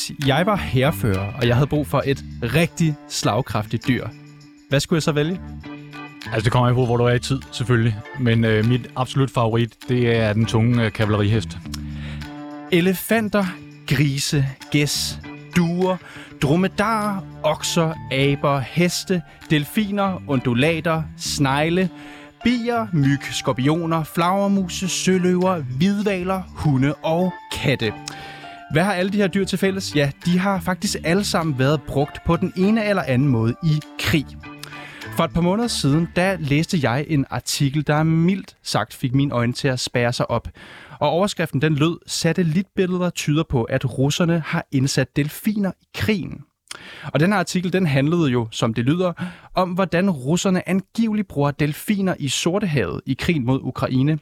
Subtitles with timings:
[0.00, 4.06] Hvis jeg var herfører, og jeg havde brug for et rigtig slagkraftigt dyr,
[4.68, 5.40] hvad skulle jeg så vælge?
[6.32, 7.96] Altså, det kommer an på, hvor du er i tid, selvfølgelig.
[8.20, 11.58] Men øh, mit absolut favorit, det er den tunge øh, kavalerihest.
[12.72, 13.44] Elefanter,
[13.86, 15.18] grise, gæs,
[15.56, 15.96] duer,
[16.42, 21.88] dromedarer, okser, aber, heste, delfiner, undulater, snegle,
[22.44, 27.92] bier, myg, skorpioner, flagermuse, søløver, hvidvaler, hunde og katte.
[28.72, 29.96] Hvad har alle de her dyr til fælles?
[29.96, 33.80] Ja, de har faktisk alle sammen været brugt på den ene eller anden måde i
[33.98, 34.26] krig.
[35.16, 39.34] For et par måneder siden, der læste jeg en artikel, der mildt sagt fik mine
[39.34, 40.48] øjne til at spære sig op.
[41.00, 46.40] Og overskriften den lød, satellitbilleder tyder på, at russerne har indsat delfiner i krigen.
[47.12, 49.12] Og den her artikel, den handlede jo, som det lyder,
[49.54, 54.18] om hvordan russerne angiveligt bruger delfiner i Sortehavet i krigen mod Ukraine.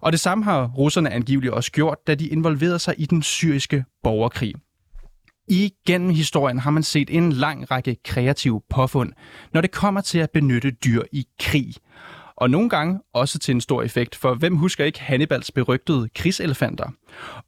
[0.00, 3.84] Og det samme har russerne angiveligt også gjort, da de involverede sig i den syriske
[4.02, 4.54] borgerkrig.
[5.48, 9.12] Igennem historien har man set en lang række kreative påfund,
[9.52, 11.74] når det kommer til at benytte dyr i krig.
[12.40, 16.90] Og nogle gange også til en stor effekt, for hvem husker ikke Hannibals berygtede krigselefanter?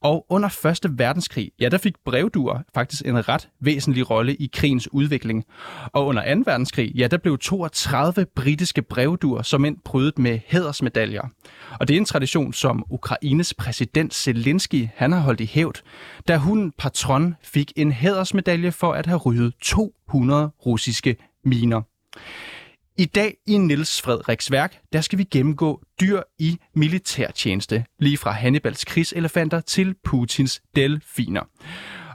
[0.00, 0.98] Og under 1.
[0.98, 5.44] verdenskrig, ja, der fik brevduer faktisk en ret væsentlig rolle i krigens udvikling.
[5.92, 6.42] Og under 2.
[6.46, 11.22] verdenskrig, ja, der blev 32 britiske brevduer som end prydet med hædersmedaljer.
[11.80, 15.82] Og det er en tradition, som Ukraines præsident Zelensky, han har holdt i hævd,
[16.28, 21.82] da hun, patron, fik en hædersmedalje for at have ryddet 200 russiske miner.
[22.98, 28.30] I dag i Niels Frederiks værk, der skal vi gennemgå dyr i militærtjeneste, lige fra
[28.30, 31.42] Hannibals krigselefanter til Putins delfiner.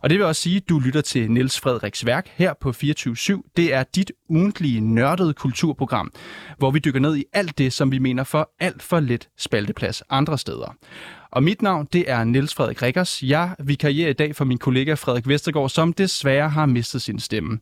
[0.01, 3.15] Og det vil også sige, at du lytter til Niels Frederiks værk her på 24
[3.57, 6.11] Det er dit ugentlige nørdede kulturprogram,
[6.57, 10.03] hvor vi dykker ned i alt det, som vi mener for alt for lidt spalteplads
[10.09, 10.75] andre steder.
[11.31, 13.23] Og mit navn, det er Niels Frederik Rikkers.
[13.23, 17.59] Jeg vikarierer i dag for min kollega Frederik Vestergaard, som desværre har mistet sin stemme.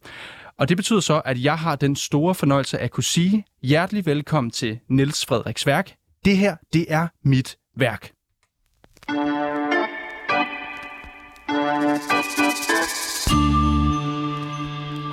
[0.57, 4.51] Og det betyder så, at jeg har den store fornøjelse at kunne sige hjertelig velkommen
[4.51, 5.95] til Niels Frederiks værk.
[6.25, 8.11] Det her, det er mit værk.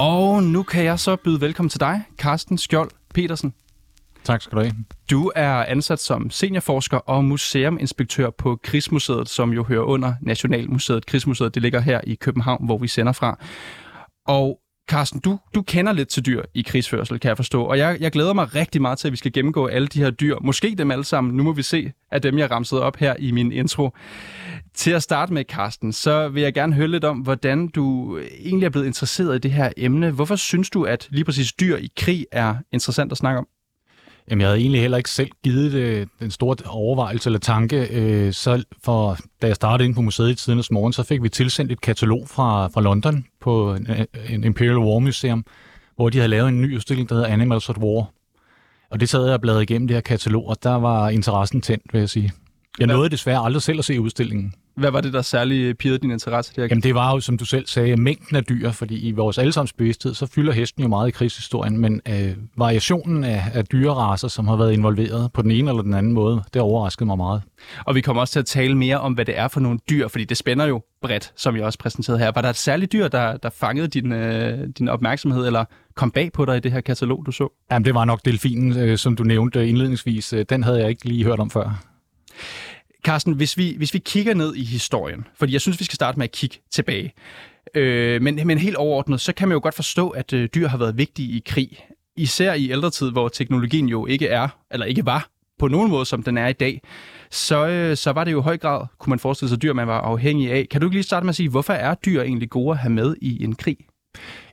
[0.01, 3.55] Og nu kan jeg så byde velkommen til dig, Carsten Skjold Petersen.
[4.25, 4.75] Tak skal du have.
[5.11, 11.07] Du er ansat som seniorforsker og museuminspektør på Krigsmuseet, som jo hører under Nationalmuseet.
[11.07, 13.39] Krigsmuseet det ligger her i København, hvor vi sender fra.
[14.27, 17.97] Og Carsten, du, du kender lidt til dyr i krigsførsel, kan jeg forstå, og jeg,
[18.01, 20.37] jeg glæder mig rigtig meget til, at vi skal gennemgå alle de her dyr.
[20.41, 21.35] Måske dem alle sammen.
[21.37, 23.91] Nu må vi se af dem, jeg ramsede op her i min intro.
[24.75, 28.67] Til at starte med, Carsten, så vil jeg gerne høre lidt om, hvordan du egentlig
[28.67, 30.11] er blevet interesseret i det her emne.
[30.11, 33.47] Hvorfor synes du, at lige præcis dyr i krig er interessant at snakke om?
[34.31, 37.89] Jamen, jeg havde egentlig heller ikke selv givet det den store overvejelse eller tanke.
[37.91, 41.29] Øh, så for, da jeg startede ind på museet i tidernes morgen, så fik vi
[41.29, 43.87] tilsendt et katalog fra, fra London på en,
[44.29, 45.45] en Imperial War Museum,
[45.97, 48.11] hvor de havde lavet en ny udstilling, der hedder Animals at War.
[48.91, 51.85] Og det sad jeg og bladrede igennem det her katalog, og der var interessen tændt,
[51.93, 52.33] vil jeg sige.
[52.79, 54.55] Jeg nåede desværre aldrig selv at se udstillingen.
[54.75, 56.53] Hvad var det, der særligt pirrede din interesse?
[56.57, 59.39] Det Jamen det var jo, som du selv sagde, mængden af dyr, fordi i vores
[59.39, 64.29] allesammens bevidsthed, så fylder hesten jo meget i krigshistorien, men øh, variationen af, af dyreraser,
[64.29, 67.43] som har været involveret på den ene eller den anden måde, det overraskede mig meget.
[67.85, 70.09] Og vi kommer også til at tale mere om, hvad det er for nogle dyr,
[70.09, 72.33] fordi det spænder jo bredt, som jeg også præsenterede her.
[72.35, 75.65] Var der et særligt dyr, der, der fangede din, øh, din opmærksomhed, eller
[75.95, 77.49] kom bag på dig i det her katalog, du så?
[77.71, 80.35] Jamen det var nok delfinen, øh, som du nævnte indledningsvis.
[80.49, 81.83] Den havde jeg ikke lige hørt om før.
[83.05, 86.19] Carsten, hvis vi, hvis vi kigger ned i historien, fordi jeg synes, vi skal starte
[86.19, 87.13] med at kigge tilbage.
[87.75, 90.79] Øh, men, men helt overordnet, så kan man jo godt forstå, at øh, dyr har
[90.79, 91.79] været vigtige i krig.
[92.17, 96.07] Især i ældre tid, hvor teknologien jo ikke er, eller ikke var på nogen måde,
[96.07, 96.83] som den er i dag,
[97.31, 99.87] så, øh, så var det jo i høj grad, kunne man forestille sig, dyr, man
[99.87, 100.67] var afhængig af.
[100.71, 102.93] Kan du ikke lige starte med at sige, hvorfor er dyr egentlig gode at have
[102.93, 103.77] med i en krig?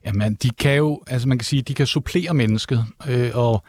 [0.04, 3.64] Jamen, de kan jo, altså man kan sige, de kan supplere mennesket, øh, og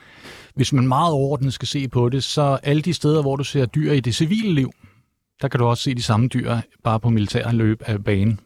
[0.59, 3.65] hvis man meget overordnet skal se på det, så alle de steder, hvor du ser
[3.65, 4.71] dyr i det civile liv,
[5.41, 8.39] der kan du også se de samme dyr, bare på militære løb af banen.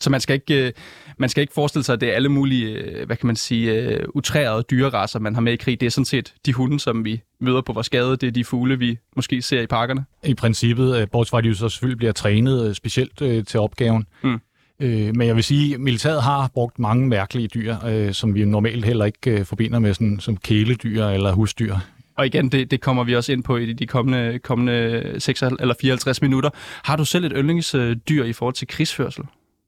[0.00, 0.72] Så man skal ikke, øh,
[1.18, 3.72] man skal ikke forestille sig, at det er alle mulige, øh, hvad kan man sige,
[3.72, 5.80] øh, utrærede dyrerasser, man har med i krig.
[5.80, 8.16] Det er sådan set de hunde, som vi møder på vores gade.
[8.16, 10.04] Det er de fugle, vi måske ser i parkerne.
[10.24, 13.16] I princippet, bortset fra at de så selvfølgelig bliver trænet specielt
[13.48, 14.06] til opgaven.
[14.22, 14.40] Mm.
[14.82, 18.44] Øh, men jeg vil sige, at militæret har brugt mange mærkelige dyr, øh, som vi
[18.44, 21.76] normalt heller ikke øh, forbinder med sådan, som kæledyr eller husdyr.
[22.16, 25.74] Og igen, det, det kommer vi også ind på i de kommende, kommende 6 eller
[25.80, 26.50] 54 minutter.
[26.84, 29.24] Har du selv et yndlingsdyr i forhold til krigsførsel?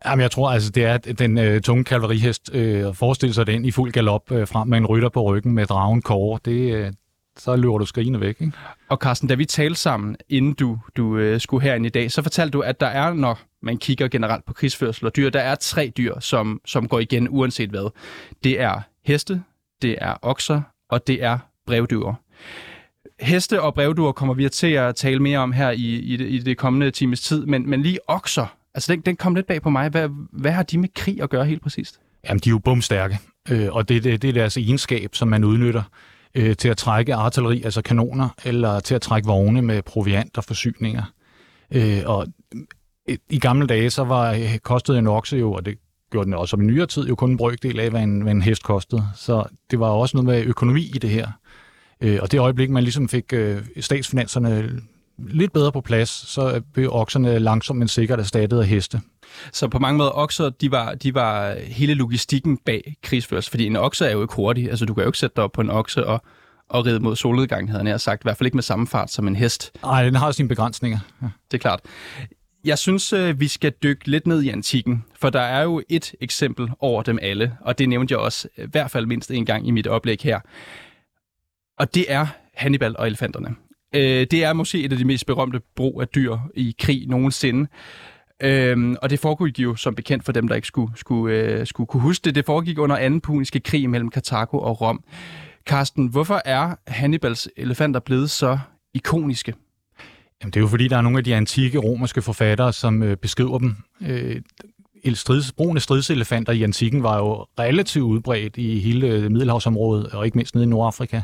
[0.06, 2.50] Jamen, jeg tror, altså, det er den øh, tunge kavallerihest.
[2.52, 5.66] Øh, forestille sig den i fuld galop øh, frem med en rytter på ryggen med
[5.66, 6.38] dragen kåre.
[6.44, 6.92] Det, øh,
[7.38, 8.36] så løber du skrigende væk.
[8.40, 8.52] Ikke?
[8.88, 12.22] Og Carsten, da vi talte sammen, inden du, du øh, skulle herind i dag, så
[12.22, 15.54] fortalte du, at der er, når man kigger generelt på krigsførsel og dyr, der er
[15.54, 17.90] tre dyr, som, som går igen uanset hvad.
[18.44, 19.42] Det er heste,
[19.82, 22.12] det er okser, og det er brevdyr.
[23.20, 26.38] Heste og brevduer kommer vi til at tale mere om her i, i, det, i
[26.38, 29.70] det kommende times tid, men, men lige okser, altså den, den kom lidt bag på
[29.70, 29.88] mig.
[29.88, 32.00] Hvad, hvad har de med krig at gøre helt præcist?
[32.28, 33.18] Jamen, de er jo bumstærke,
[33.50, 35.82] øh, og det, det, det er deres egenskab, som man udnytter
[36.34, 40.44] øh, til at trække artilleri, altså kanoner, eller til at trække vogne med proviant og
[40.44, 41.02] forsyninger.
[41.70, 42.26] Øh, og
[43.08, 45.78] øh, i gamle dage, så var øh, kostede en okse jo, og det
[46.10, 48.32] gjorde den også om i nyere tid, jo kun en brøkdel af, hvad en, hvad
[48.32, 49.08] en hest kostede.
[49.14, 51.28] Så det var også noget med økonomi i det her.
[52.00, 54.80] Øh, og det øjeblik, man ligesom fik øh, statsfinanserne
[55.18, 59.00] lidt bedre på plads, så blev okserne langsomt men sikkert erstattet af heste.
[59.52, 63.76] Så på mange måder, okser, de var, de var hele logistikken bag krigsførelse, fordi en
[63.76, 64.70] okse er jo ikke hurtig.
[64.70, 66.22] Altså, du kan jo ikke sætte dig op på en okse og,
[66.68, 68.22] og ride mod solnedgang, havde jeg sagt.
[68.22, 69.72] I hvert fald ikke med samme fart som en hest.
[69.82, 70.98] Nej, den har sine begrænsninger.
[71.22, 71.28] Ja.
[71.50, 71.80] Det er klart.
[72.64, 76.14] Jeg synes, øh, vi skal dykke lidt ned i antikken, for der er jo et
[76.20, 79.68] eksempel over dem alle, og det nævnte jeg også i hvert fald mindst en gang
[79.68, 80.40] i mit oplæg her.
[81.78, 83.54] Og det er Hannibal og elefanterne.
[83.94, 87.68] Øh, det er måske et af de mest berømte brug af dyr i krig nogensinde.
[88.42, 91.86] Øhm, og det foregik jo som bekendt for dem, der ikke skulle, skulle, øh, skulle
[91.86, 92.34] kunne huske det.
[92.34, 93.18] Det foregik under 2.
[93.22, 95.04] puniske krig mellem Karthago og Rom.
[95.66, 98.58] Carsten, hvorfor er Hannibals elefanter blevet så
[98.94, 99.54] ikoniske?
[100.42, 103.16] Jamen, det er jo fordi, der er nogle af de antikke romerske forfattere, som øh,
[103.16, 103.76] beskriver dem.
[104.02, 104.40] Øh,
[105.14, 110.38] strids, brugen af stridselefanter i antikken var jo relativt udbredt i hele Middelhavsområdet, og ikke
[110.38, 111.20] mindst nede i Nordafrika.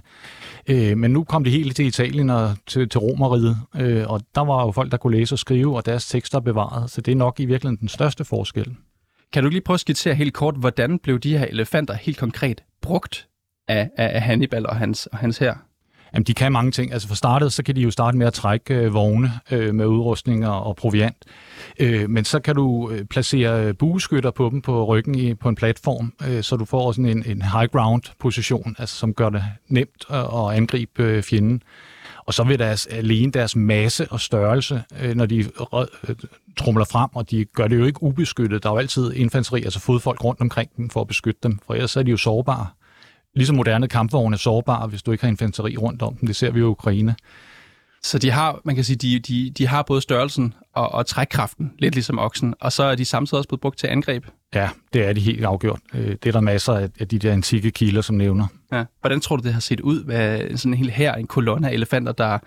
[0.66, 4.44] Øh, men nu kom det helt til Italien og til, til Romeriet, øh, og der
[4.44, 7.16] var jo folk, der kunne læse og skrive, og deres tekster bevaret, så det er
[7.16, 8.76] nok i virkeligheden den største forskel.
[9.32, 12.64] Kan du lige prøve at skitsere helt kort, hvordan blev de her elefanter helt konkret
[12.82, 13.28] brugt
[13.68, 15.54] af, af Hannibal og hans, og hans her?
[16.14, 16.92] Jamen, de kan mange ting.
[16.92, 19.86] Altså for startet, så kan de jo starte med at trække øh, vogne øh, med
[19.86, 21.24] udrustning og, og proviant.
[21.78, 25.54] Øh, men så kan du øh, placere bueskytter på dem på ryggen i, på en
[25.54, 29.44] platform, øh, så du får sådan en, en high ground position, altså som gør det
[29.68, 31.62] nemt at, at angribe øh, fjenden.
[32.26, 36.16] Og så vil deres, alene deres masse og størrelse, øh, når de øh,
[36.56, 38.62] trumler frem, og de gør det jo ikke ubeskyttet.
[38.62, 41.74] Der er jo altid infanteri, altså fodfolk rundt omkring dem for at beskytte dem, for
[41.74, 42.66] ellers er de jo sårbare
[43.34, 46.26] ligesom moderne kampvogne er sårbare, hvis du ikke har infanteri rundt om dem.
[46.26, 47.14] Det ser vi jo i Ukraine.
[48.02, 51.72] Så de har, man kan sige, de, de, de har både størrelsen og, og trækkraften,
[51.78, 54.24] lidt ligesom oksen, og så er de samtidig også blevet brugt til angreb.
[54.54, 55.80] Ja, det er de helt afgjort.
[55.94, 58.46] Øh, det er der masser af de der antikke kilder, som nævner.
[58.72, 58.84] Ja.
[59.00, 60.04] Hvordan tror du, det har set ud?
[60.04, 62.38] Hvad, sådan en hel her, en kolonne af elefanter, der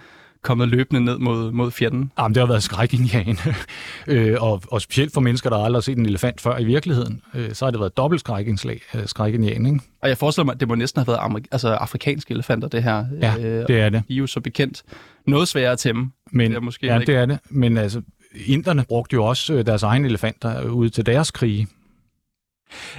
[0.43, 2.11] kommet løbende ned mod, mod fjenden?
[2.19, 3.41] Jamen, det har været skrækindjagende.
[4.07, 7.21] øh, og, og specielt for mennesker, der aldrig har set en elefant før i virkeligheden,
[7.33, 9.79] øh, så har det været dobbelt skrækindslag, øh, skrækindjagende.
[10.01, 12.83] Og jeg forestiller mig, at det må næsten have været amerik- altså afrikanske elefanter, det
[12.83, 13.05] her.
[13.21, 14.03] Ja, øh, det er det.
[14.07, 14.83] De er jo så bekendt.
[15.27, 16.11] Noget sværere at tæmme.
[16.31, 17.11] Men, det er måske ja, ikke.
[17.11, 17.39] det er det.
[17.49, 18.01] Men altså,
[18.45, 21.67] inderne brugte jo også øh, deres egne elefanter ud til deres krige.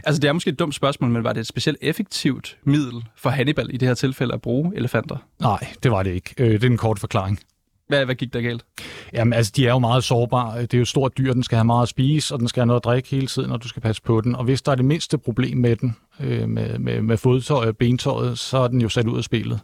[0.04, 3.30] Altså, det er måske et dumt spørgsmål, men var det et specielt effektivt middel for
[3.30, 5.16] Hannibal i det her tilfælde at bruge elefanter?
[5.40, 6.34] Nej, det var det ikke.
[6.38, 7.40] Øh, det er en kort forklaring.
[7.88, 8.64] Hvad, hvad gik der galt?
[9.12, 10.62] Jamen, altså, de er jo meget sårbare.
[10.62, 12.60] Det er jo et stort dyr, den skal have meget at spise, og den skal
[12.60, 14.34] have noget at drikke hele tiden, og du skal passe på den.
[14.36, 17.76] Og hvis der er det mindste problem med den, øh, med, med, med fodtøj og
[17.76, 19.60] bentøjet, så er den jo sat ud af spillet.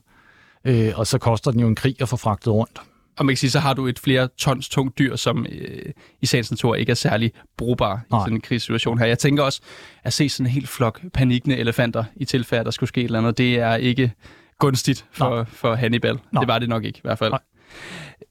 [0.64, 2.80] Øh, og så koster den jo en krig at få fragtet rundt.
[3.20, 6.26] Og man kan sige, så har du et flere tons tungt dyr, som øh, i
[6.26, 8.18] sagens natur ikke er særlig brugbar Nej.
[8.18, 9.06] i sådan en krigssituation her.
[9.06, 9.60] Jeg tænker også,
[10.02, 13.18] at se sådan en helt flok panikkende elefanter i tilfælde, der skulle ske et eller
[13.18, 14.12] andet, det er ikke
[14.58, 16.18] gunstigt for, for Hannibal.
[16.32, 16.40] Nej.
[16.40, 17.30] Det var det nok ikke i hvert fald.
[17.30, 17.40] Nej.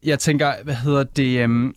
[0.04, 1.40] Jeg tænker, hvad hedder det...
[1.40, 1.76] Øhm,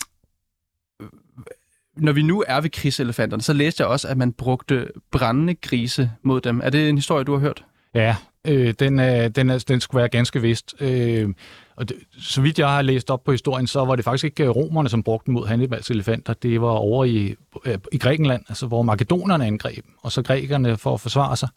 [1.96, 6.10] når vi nu er ved krigselefanterne, så læste jeg også, at man brugte brændende grise
[6.22, 6.60] mod dem.
[6.64, 7.64] Er det en historie, du har hørt?
[7.94, 8.16] Ja,
[8.46, 10.74] øh, den, er, den, er, den skulle være ganske vist.
[10.80, 11.28] Øh,
[11.76, 14.44] og det, så vidt jeg har læst op på historien, så var det faktisk ikke
[14.44, 16.32] øh, romerne, som brugte den mod Hannibals elefanter.
[16.32, 17.34] Det var over i,
[17.64, 21.48] øh, i Grækenland, altså hvor makedonerne angreb, og så grækerne for at forsvare sig.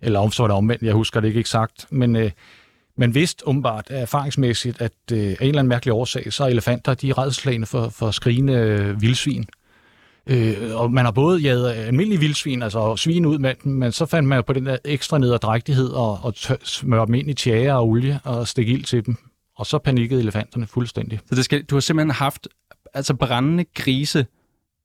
[0.00, 1.86] Eller om så var det omvendt, jeg husker det ikke eksakt.
[1.90, 2.30] Men øh,
[2.96, 6.94] man vidste umiddelbart erfaringsmæssigt, at øh, af en eller anden mærkelig årsag, så er elefanter
[6.94, 9.46] de er redslagende for, for skrigende øh, vildsvin.
[10.26, 14.06] Øh, og man har både jaget almindelige vildsvin, altså svin ud med dem, men så
[14.06, 16.34] fandt man på den der ekstra nederdrægtighed og, og
[16.64, 19.16] smøre dem ind i tjære og olie og stikke ild til dem.
[19.56, 21.20] Og så panikkede elefanterne fuldstændig.
[21.28, 22.48] Så det skal, du har simpelthen haft
[22.94, 24.26] altså brændende grise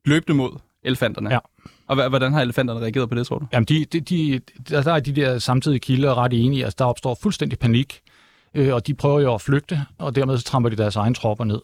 [0.06, 1.34] løbende mod elefanterne?
[1.34, 1.40] Ja.
[1.88, 3.46] Og hvordan har elefanterne reageret på det, tror du?
[3.54, 4.40] Jamen, de, de, de,
[4.70, 6.64] der er de der samtidige kilder ret enige.
[6.64, 8.02] Altså, der opstår fuldstændig panik,
[8.54, 11.46] øh, og de prøver jo at flygte, og dermed så tramper de deres egne tropper
[11.46, 11.60] ned.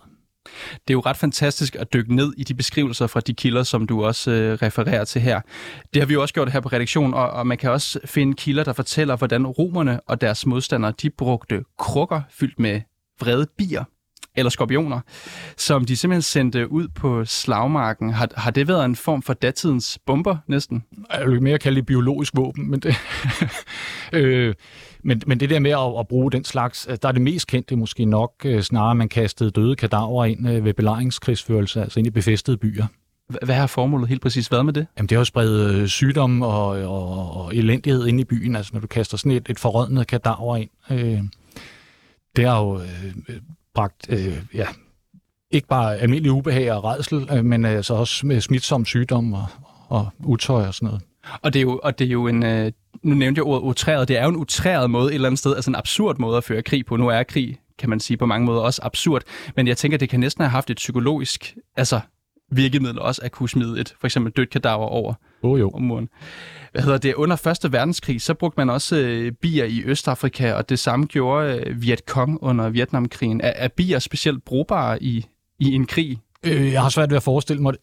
[0.74, 3.88] Det er jo ret fantastisk at dykke ned i de beskrivelser fra de kilder, som
[3.88, 5.42] du også øh, refererer til her.
[5.94, 8.34] Det har vi jo også gjort her på redaktion, og, og man kan også finde
[8.34, 12.82] kilder, der fortæller, hvordan romerne og deres modstandere, de brugte krukker fyldt med
[13.20, 13.84] vrede bier
[14.36, 15.00] eller skorpioner,
[15.58, 18.14] som de simpelthen sendte ud på slagmarken.
[18.14, 20.84] Har, har det været en form for datidens bomber næsten?
[21.14, 22.96] Jeg vil mere kalde det biologisk våben, men det,
[24.14, 24.56] øh,
[25.04, 27.76] men, men det der med at, at bruge den slags, der er det mest kendte
[27.76, 32.12] måske nok øh, snarere, man kastede døde kadaver ind øh, ved belejringskrigsførelse, altså ind i
[32.12, 32.86] befæstede byer.
[33.46, 34.88] Hvad har formålet helt præcis været med det?
[34.98, 38.74] Jamen, det har jo spredt øh, sygdom og, og, og elendighed ind i byen, altså
[38.74, 40.70] når du kaster sådan et, et forrådnet kadaver ind.
[40.92, 41.20] Øh,
[42.36, 43.36] det har jo øh,
[43.76, 44.68] bragt øh, ja,
[45.52, 49.46] ikke bare almindelig ubehag og redsel, øh, men altså også med smitsom sygdom og,
[49.90, 51.02] og utøj og sådan noget.
[51.42, 52.72] Og det er jo, og det er jo en, øh,
[53.04, 55.56] nu nævnte jeg ordet utræret, det er jo en utræret måde et eller andet sted,
[55.56, 56.96] altså en absurd måde at føre krig på.
[56.96, 59.22] Nu er krig, kan man sige, på mange måder også absurd,
[59.56, 62.00] men jeg tænker, det kan næsten have haft et psykologisk altså,
[62.52, 65.70] virkemiddel også at kunne smide et for eksempel dødt kadaver over oh, jo.
[65.70, 66.10] om muren.
[66.72, 67.14] Hvad hedder det?
[67.14, 67.74] Under 1.
[67.74, 72.44] verdenskrig, så brugte man også øh, bier i Østafrika, og det samme gjorde øh, Vietcong
[72.44, 73.42] under Vietnamkrigen.
[73.42, 75.26] Er, er bier specielt brugbare i,
[75.60, 76.20] i en krig?
[76.46, 77.82] Øh, jeg har svært ved at forestille mig det.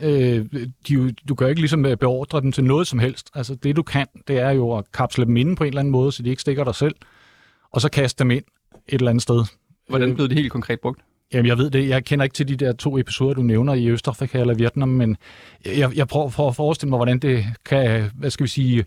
[0.08, 0.46] øh,
[0.88, 3.30] de, du kan ikke ligesom beordre dem til noget som helst.
[3.34, 5.92] Altså det du kan, det er jo at kapsle dem inde på en eller anden
[5.92, 6.94] måde, så de ikke stikker dig selv,
[7.72, 8.44] og så kaste dem ind
[8.88, 9.44] et eller andet sted.
[9.88, 11.00] Hvordan blev det helt konkret brugt?
[11.34, 11.88] Jamen, jeg ved det.
[11.88, 15.16] Jeg kender ikke til de der to episoder, du nævner i Østafrika eller Vietnam, men
[15.64, 18.84] jeg, jeg prøver for at forestille mig, hvordan det kan, hvad skal vi sige,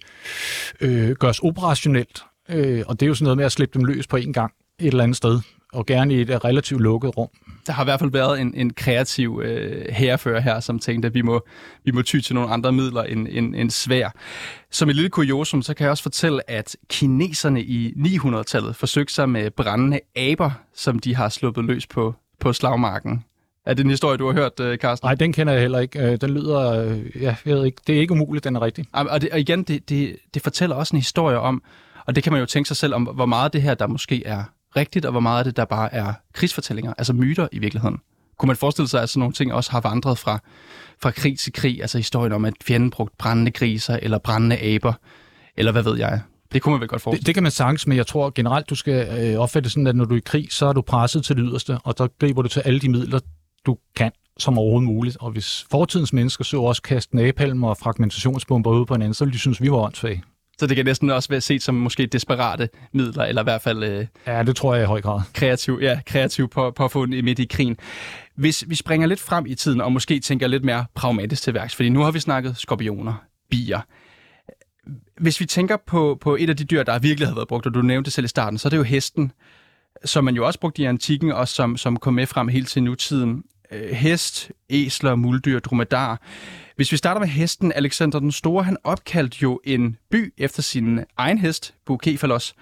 [0.81, 2.23] øh, gøres operationelt.
[2.49, 4.53] Øh, og det er jo sådan noget med at slippe dem løs på en gang
[4.79, 5.39] et eller andet sted,
[5.73, 7.27] og gerne i et relativt lukket rum.
[7.67, 11.13] Der har i hvert fald været en, en kreativ øh, herrefører her, som tænkte, at
[11.13, 11.45] vi må,
[11.85, 14.09] vi må ty til nogle andre midler end, end, end svær.
[14.71, 19.29] Som et lille kuriosum, så kan jeg også fortælle, at kineserne i 900-tallet forsøgte sig
[19.29, 23.23] med brændende aber, som de har sluppet løs på på slagmarken.
[23.65, 25.07] Er det en historie, du har hørt, øh, Carsten?
[25.07, 25.99] Nej, den kender jeg heller ikke.
[25.99, 28.85] Øh, den lyder, øh, ja, jeg ved ikke, det er ikke umuligt, den er rigtig.
[28.93, 31.63] Og, det, og igen, det, det, det fortæller også en historie om,
[32.05, 34.25] og det kan man jo tænke sig selv om, hvor meget det her, der måske
[34.25, 34.43] er
[34.75, 37.97] rigtigt, og hvor meget af det, der bare er krigsfortællinger, altså myter i virkeligheden.
[38.37, 40.39] Kunne man forestille sig, at sådan nogle ting også har vandret fra,
[41.01, 44.93] fra krig til krig, altså historien om, at fjenden brugte brændende griser eller brændende aber,
[45.57, 46.21] eller hvad ved jeg?
[46.53, 48.69] Det kunne man vel godt forestille det, det kan man sagtens, men jeg tror generelt,
[48.69, 51.25] du skal øh, opfatte sådan, at når du er i krig, så er du presset
[51.25, 53.19] til det yderste, og så griber du til alle de midler,
[53.65, 55.17] du kan som overhovedet muligt.
[55.19, 59.33] Og hvis fortidens mennesker så også kaste napalm og fragmentationsbomber ud på hinanden, så ville
[59.33, 60.23] de synes, vi var åndssvage.
[60.57, 63.83] Så det kan næsten også være set som måske desperate midler, eller i hvert fald...
[63.83, 65.21] Øh, ja, det tror jeg i høj grad.
[65.33, 67.77] Kreativ, ja, kreativ på, på at få midt i krigen.
[68.35, 71.75] Hvis vi springer lidt frem i tiden, og måske tænker lidt mere pragmatisk til værks,
[71.75, 73.13] fordi nu har vi snakket skorpioner,
[73.49, 73.81] bier,
[75.17, 77.73] hvis vi tænker på, på et af de dyr, der virkelig har været brugt, og
[77.73, 79.31] du nævnte det selv i starten, så er det jo hesten,
[80.05, 82.83] som man jo også brugte i antikken, og som, som kom med frem helt til
[82.83, 83.43] nutiden.
[83.71, 86.21] Øh, hest, æsler, muldyr, dromedar.
[86.75, 90.99] Hvis vi starter med hesten, Alexander den Store, han opkaldte jo en by efter sin
[91.17, 92.55] egen hest, Bukefalos.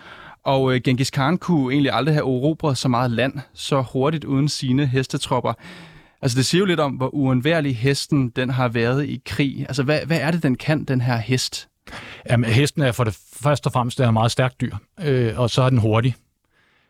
[0.44, 4.50] Og øh, Genghis Khan kunne egentlig aldrig have erobret så meget land så hurtigt uden
[4.50, 5.54] sine hestetropper.
[6.22, 9.60] Altså det siger jo lidt om, hvor uundværlig hesten den har været i krig.
[9.60, 11.68] Altså hvad, hvad er det, den kan, den her hest?
[12.30, 15.50] Jamen, hesten er for det første og fremmest er en meget stærk dyr, øh, og
[15.50, 16.16] så er den hurtig.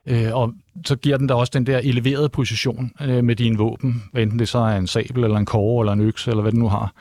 [0.05, 0.53] Øh, og
[0.85, 4.49] så giver den da også den der eleverede position øh, med dine våben, enten det
[4.49, 6.93] så er en sabel, eller en kåre, eller en økse, eller hvad du nu har,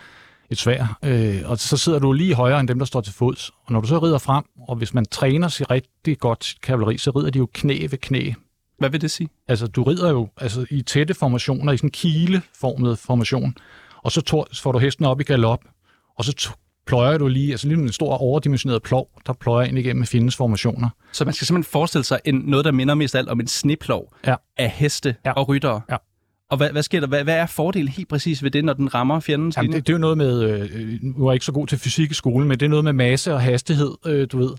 [0.51, 0.99] et svær.
[1.05, 3.51] Øh, og så sidder du lige højere end dem, der står til fods.
[3.65, 6.99] Og når du så rider frem, og hvis man træner sig rigtig godt sit kavaleri,
[6.99, 8.33] så rider de jo knæ ved knæ.
[8.79, 9.29] Hvad vil det sige?
[9.49, 13.55] Altså, du rider jo altså, i tætte formationer, i sådan en kileformet formation,
[13.97, 15.61] og så får du hesten op i galop,
[16.19, 16.53] og så
[16.91, 20.89] pløjer du lige, altså lige en stor overdimensioneret plov, der pløjer ind igennem fjendens formationer.
[21.13, 24.15] Så man skal simpelthen forestille sig en, noget, der minder mest alt om en sneplov
[24.27, 24.35] ja.
[24.57, 25.33] af heste ja.
[25.33, 25.81] og ryttere.
[25.91, 25.97] Ja.
[26.51, 27.07] Og hvad, hvad sker der?
[27.07, 29.93] Hvad, hvad er fordelen helt præcis ved det, når den rammer fjendens Jamen, det, det
[29.93, 32.49] er jo noget med, øh, nu er jeg ikke så god til fysik i skolen,
[32.49, 34.51] men det er noget med masse og hastighed, øh, du ved.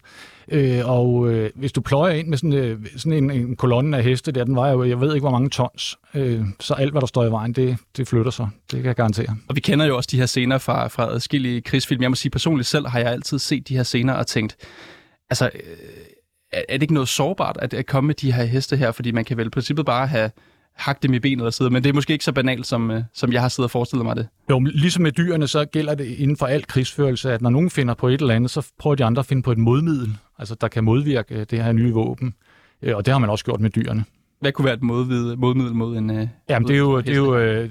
[0.51, 4.03] Øh, og øh, hvis du pløjer ind med sådan, øh, sådan en, en kolonne af
[4.03, 7.01] heste der, den vejer jo, jeg ved ikke hvor mange tons, øh, så alt hvad
[7.01, 8.49] der står i vejen, det, det flytter sig.
[8.71, 9.37] Det kan jeg garantere.
[9.47, 12.01] Og vi kender jo også de her scener fra, fra adskillige krigsfilm.
[12.01, 14.55] Jeg må sige personligt selv, har jeg altid set de her scener og tænkt,
[15.29, 15.61] altså, øh,
[16.51, 19.11] er, er det ikke noget sårbart at, at komme med de her heste her, fordi
[19.11, 20.31] man kan vel i princippet bare have
[20.81, 23.03] hakke dem i benet og sidde, men det er måske ikke så banalt, som, øh,
[23.13, 24.27] som jeg har siddet og forestillet mig det.
[24.49, 27.93] Jo, ligesom med dyrene, så gælder det inden for al krigsførelse, at når nogen finder
[27.93, 30.67] på et eller andet, så prøver de andre at finde på et modmiddel, altså der
[30.67, 32.33] kan modvirke øh, det her nye våben.
[32.81, 34.05] Øh, og det har man også gjort med dyrene.
[34.39, 36.09] Hvad kunne være et modvid, modmiddel mod en...
[36.09, 37.69] Uh, Jamen, det er jo, det er jo uh,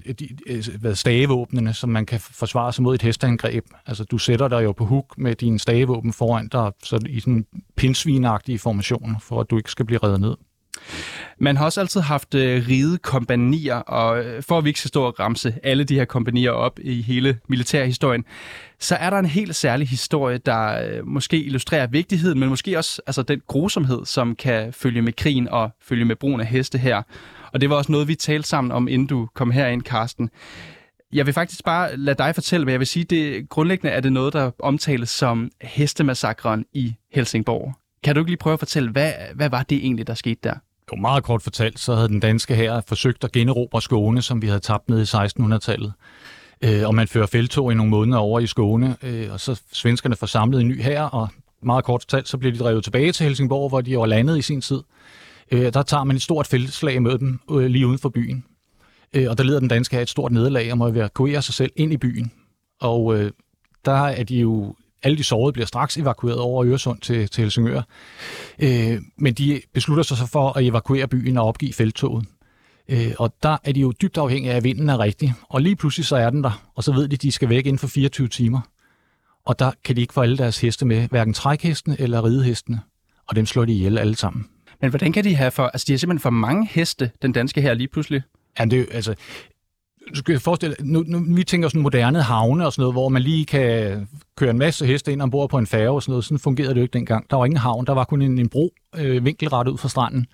[0.83, 3.65] de, stavevåbnene, som man kan forsvare sig mod et hesteangreb.
[3.87, 7.47] Altså, du sætter dig jo på huk med dine stavevåben foran dig, så i sådan
[7.77, 10.35] pinsvinagtige formationer, for at du ikke skal blive reddet ned.
[11.39, 14.89] Man har også altid haft øh, ride kompanier, og øh, for at vi ikke skal
[14.89, 18.25] stå og ramse alle de her kompanier op i hele militærhistorien,
[18.79, 23.03] så er der en helt særlig historie, der øh, måske illustrerer vigtigheden, men måske også
[23.07, 27.03] altså, den grusomhed, som kan følge med krigen og følge med brugen af heste her.
[27.53, 30.31] Og det var også noget, vi talte sammen om, inden du kom herind, Karsten.
[31.13, 33.05] Jeg vil faktisk bare lade dig fortælle, hvad jeg vil sige.
[33.05, 37.80] Det, grundlæggende er det noget, der omtales som hestemassakren i Helsingborg.
[38.05, 40.55] Kan du ikke lige prøve at fortælle, hvad, hvad var det egentlig, der skete der?
[40.93, 44.47] Jo, meget kort fortalt, så havde den danske her forsøgt at generobre Skåne, som vi
[44.47, 45.93] havde tabt ned i 1600-tallet.
[46.65, 50.17] Øh, og man fører feltog i nogle måneder over i Skåne, øh, og så svenskerne
[50.17, 51.29] får samlet en ny her, og
[51.63, 54.43] meget kort fortalt, så bliver de drevet tilbage til Helsingborg, hvor de var landet i
[54.43, 54.81] sin tid.
[55.51, 58.45] Øh, der tager man et stort feltslag med dem øh, lige uden for byen.
[59.15, 61.73] Øh, og der leder den danske her et stort nederlag og må evakuere sig selv
[61.77, 62.33] ind i byen.
[62.81, 63.31] Og øh,
[63.85, 67.83] der er de jo alle de sårede bliver straks evakueret over Øresund til, til Helsingør.
[68.59, 72.27] Øh, men de beslutter sig så for at evakuere byen og opgive feltoget.
[72.89, 75.35] Øh, og der er de jo dybt afhængige af, at vinden er rigtig.
[75.49, 77.67] Og lige pludselig så er den der, og så ved de, at de skal væk
[77.67, 78.61] inden for 24 timer.
[79.45, 82.81] Og der kan de ikke få alle deres heste med, hverken trækhestene eller ridehestene.
[83.29, 84.47] Og dem slår de ihjel alle sammen.
[84.81, 85.67] Men hvordan kan de have for...
[85.67, 88.23] Altså, de har simpelthen for mange heste, den danske her lige pludselig.
[88.59, 89.15] Ja, det, altså,
[90.15, 93.23] du skal forestille nu, nu, vi tænker sådan moderne havne og sådan noget, hvor man
[93.23, 96.25] lige kan køre en masse heste ind ombord på en færge og sådan noget.
[96.25, 97.31] Sådan fungerede det jo ikke dengang.
[97.31, 100.27] Der var ingen havn, der var kun en, en bro øh, vinkelret ud fra stranden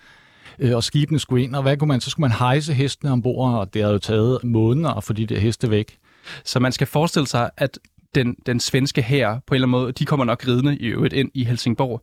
[0.58, 3.54] øh, og skibene skulle ind, og hvad kunne man, så skulle man hejse hestene ombord,
[3.54, 5.98] og det havde jo taget måneder at få de der heste væk.
[6.44, 7.78] Så man skal forestille sig, at
[8.14, 11.14] den, den svenske her på en eller anden måde, de kommer nok ridende i øvrigt
[11.14, 12.02] ind i Helsingborg.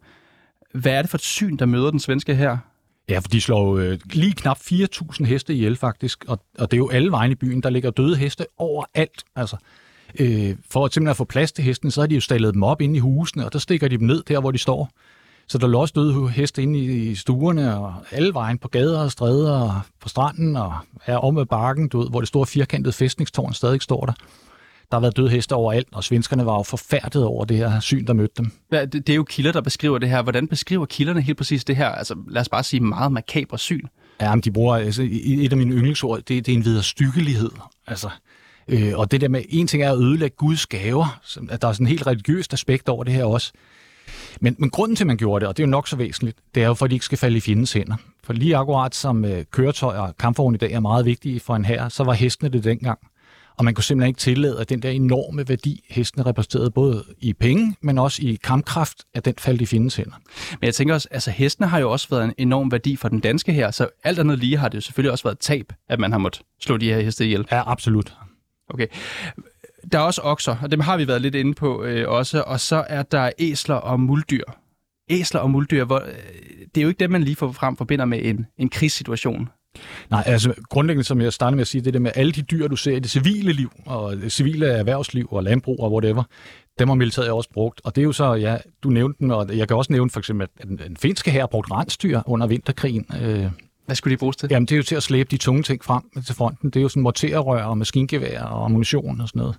[0.74, 2.58] Hvad er det for et syn, der møder den svenske her?
[3.10, 6.79] Ja, for de slår øh, lige knap 4.000 heste ihjel faktisk, og, og det er
[6.79, 9.24] jo alle vejen i byen, der ligger døde heste overalt.
[9.36, 9.57] Altså,
[10.19, 12.63] øh, for at simpelthen at få plads til hesten, så har de jo stallet dem
[12.63, 14.89] op inde i husene, og der stikker de dem ned der, hvor de står.
[15.48, 19.11] Så der lå også døde heste inde i stuerne og alle vejen på gader og
[19.11, 20.74] stræder og på stranden og
[21.05, 24.13] er om med bakken, du ved, hvor det store firkantede fæstningstårn stadig står der.
[24.94, 28.06] Der har været døde heste overalt, og svenskerne var jo forfærdet over det her syn,
[28.08, 28.51] der mødte dem.
[28.72, 30.22] Ja, det, det er jo kilder, der beskriver det her.
[30.22, 31.88] Hvordan beskriver kilderne helt præcis det her?
[31.90, 33.82] Altså, lad os bare sige meget makabre syn.
[34.22, 37.51] Ja, men de bruger altså, et af mine yndlingsord, det, det er en videre stykkelighed.
[37.88, 38.10] Altså,
[38.68, 41.74] øh, og det der med, en ting er at ødelægge Guds gaver, at der er
[41.74, 43.51] sådan en helt religiøst aspekt over det her også.
[44.42, 46.38] Men, men grunden til, at man gjorde det, og det er jo nok så væsentligt,
[46.56, 47.96] det er jo, for at de ikke skal falde i fjendens hænder.
[48.24, 51.66] For lige akkurat som øh, køretøjer og kampvogn i dag er meget vigtige for en
[51.66, 53.00] her, så var hestene det dengang.
[53.57, 57.33] Og man kunne simpelthen ikke tillade, at den der enorme værdi, hestene repræsenterede både i
[57.33, 60.16] penge, men også i kampkraft, at den faldt i fjendens hænder.
[60.51, 63.20] Men jeg tænker også, altså hestene har jo også været en enorm værdi for den
[63.20, 66.11] danske her, så alt andet lige har det jo selvfølgelig også været tab, at man
[66.11, 67.48] har måttet slå de her heste ihjel.
[67.51, 68.13] Ja, absolut.
[68.70, 68.87] Okay.
[69.92, 72.59] Der er også okser, og dem har vi været lidt inde på øh, også, og
[72.59, 74.44] så er der æsler og muldyr.
[75.09, 76.13] Æsler og muldyr, hvor, øh,
[76.75, 79.50] det er jo ikke dem, man lige får frem forbinder med en, en krigssituation.
[80.09, 82.68] Nej, altså grundlæggende, som jeg startede med at sige, det der med alle de dyr,
[82.68, 86.24] du ser i det civile liv, og det civile erhvervsliv og landbrug og whatever,
[86.79, 87.81] dem har militæret også brugt.
[87.83, 90.20] Og det er jo så, ja, du nævnte den, og jeg kan også nævne for
[90.20, 93.05] eksempel, at den finske her har brugt rensdyr under vinterkrigen.
[93.22, 93.46] Øh,
[93.86, 94.48] Hvad skulle de bruges til?
[94.51, 96.70] Jamen, det er jo til at slæbe de tunge ting frem til fronten.
[96.70, 99.55] Det er jo sådan morterrør og maskingevær og ammunition og sådan noget.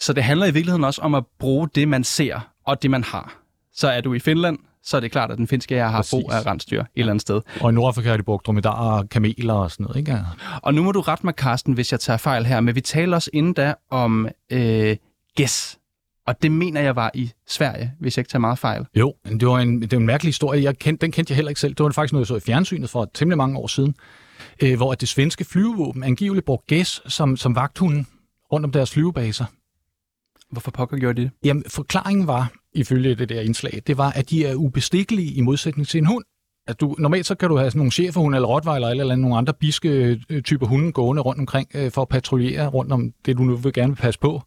[0.00, 3.04] Så det handler i virkeligheden også om at bruge det, man ser og det, man
[3.04, 3.38] har.
[3.76, 6.10] Så er du i Finland, så er det klart, at den finske her har Præcis.
[6.10, 7.40] brug af rensdyr et eller andet sted.
[7.60, 10.18] Og i Nordafrika har de brugt dromedarer kameler og sådan noget, ikke?
[10.62, 13.16] Og nu må du rette mig, Carsten, hvis jeg tager fejl her, men vi taler
[13.16, 14.96] også inden da om øh,
[15.36, 15.78] gæs.
[16.26, 18.86] Og det mener jeg var i Sverige, hvis jeg ikke tager meget fejl.
[18.94, 20.62] Jo, det var en, det var en mærkelig historie.
[20.62, 21.74] Jeg kendte, den kendte jeg heller ikke selv.
[21.74, 23.94] Det var faktisk noget, jeg så i fjernsynet for temmelig mange år siden,
[24.62, 28.06] øh, hvor det svenske flyvevåben angiveligt brugte gæs som, som vagthunden
[28.52, 29.44] rundt om deres flyvebaser.
[30.56, 31.30] Hvorfor pokker gjorde de det?
[31.44, 35.88] Jamen, forklaringen var, ifølge det der indslag, det var, at de er ubestikkelige i modsætning
[35.88, 36.24] til en hund.
[36.66, 39.36] At du, normalt så kan du have sådan nogle cheferhunde eller rottweiler eller, eller nogle
[39.36, 43.38] andre biske øh, typer hunde gående rundt omkring øh, for at patruljere rundt om det,
[43.38, 44.42] du nu vil gerne vil passe på.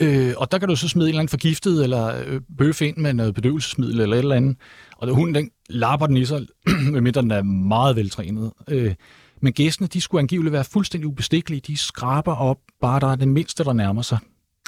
[0.00, 2.96] Øh, og der kan du så smide en eller anden forgiftet eller øh, bøf ind
[2.96, 4.56] med noget bedøvelsesmiddel eller et eller andet.
[4.96, 6.46] Og der, hunden den lapper den i sig,
[6.92, 8.52] medmindre den er meget veltrænet.
[8.68, 8.94] Øh,
[9.42, 11.60] men gæstene, de skulle angiveligt være fuldstændig ubestikkelige.
[11.60, 14.18] De skraber op, bare der er det mindste, der nærmer sig.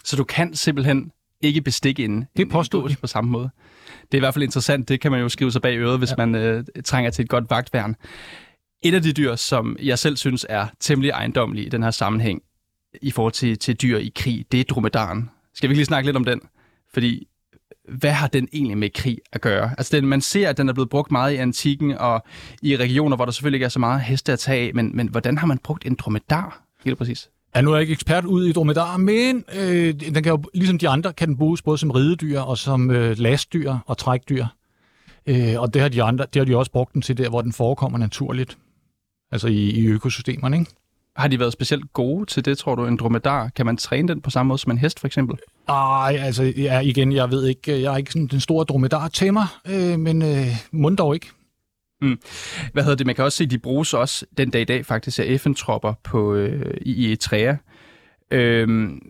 [0.05, 3.51] Så du kan simpelthen ikke bestikke en, det påstod en på samme måde.
[4.03, 4.89] Det er i hvert fald interessant.
[4.89, 6.27] Det kan man jo skrive sig bag øret, hvis ja.
[6.27, 7.97] man øh, trænger til et godt vagtværn.
[8.83, 12.43] Et af de dyr, som jeg selv synes er temmelig ejendomlige i den her sammenhæng,
[13.03, 15.31] i forhold til, til dyr i krig, det er dromedaren.
[15.55, 16.41] Skal vi lige snakke lidt om den?
[16.95, 17.29] Fordi
[17.89, 19.75] hvad har den egentlig med krig at gøre?
[19.79, 22.25] Altså, den, man ser, at den er blevet brugt meget i antikken og
[22.63, 25.09] i regioner, hvor der selvfølgelig ikke er så meget heste at tage af, men, men
[25.09, 27.31] hvordan har man brugt en dromedar helt præcis?
[27.57, 30.79] Ja, nu er jeg ikke ekspert ud i dromedar, men øh, den kan jo, ligesom
[30.79, 34.47] de andre, kan den bruges både som ridedyr og som øh, lastdyr og trækdyr.
[35.27, 37.43] Øh, og det har de andre, det har de også brugt den til der, hvor
[37.43, 38.59] den forekommer naturligt.
[39.33, 40.59] altså i, i økosystemerne.
[40.59, 40.71] Ikke?
[41.17, 43.49] Har de været specielt gode til det, tror du, en dromedar?
[43.49, 45.39] Kan man træne den på samme måde som en hest, for eksempel?
[45.69, 49.33] Ej, altså ja, igen, jeg ved ikke, jeg er ikke sådan den store dromedar til
[49.33, 51.31] mig, øh, men øh, mund dog ikke.
[52.03, 52.19] Mm.
[52.73, 53.07] Hvad hedder det?
[53.07, 55.95] Man kan også se, at de bruges også den dag i dag faktisk af FN-tropper
[56.05, 57.55] på, øh, i Eritrea.
[58.31, 59.01] Øhm,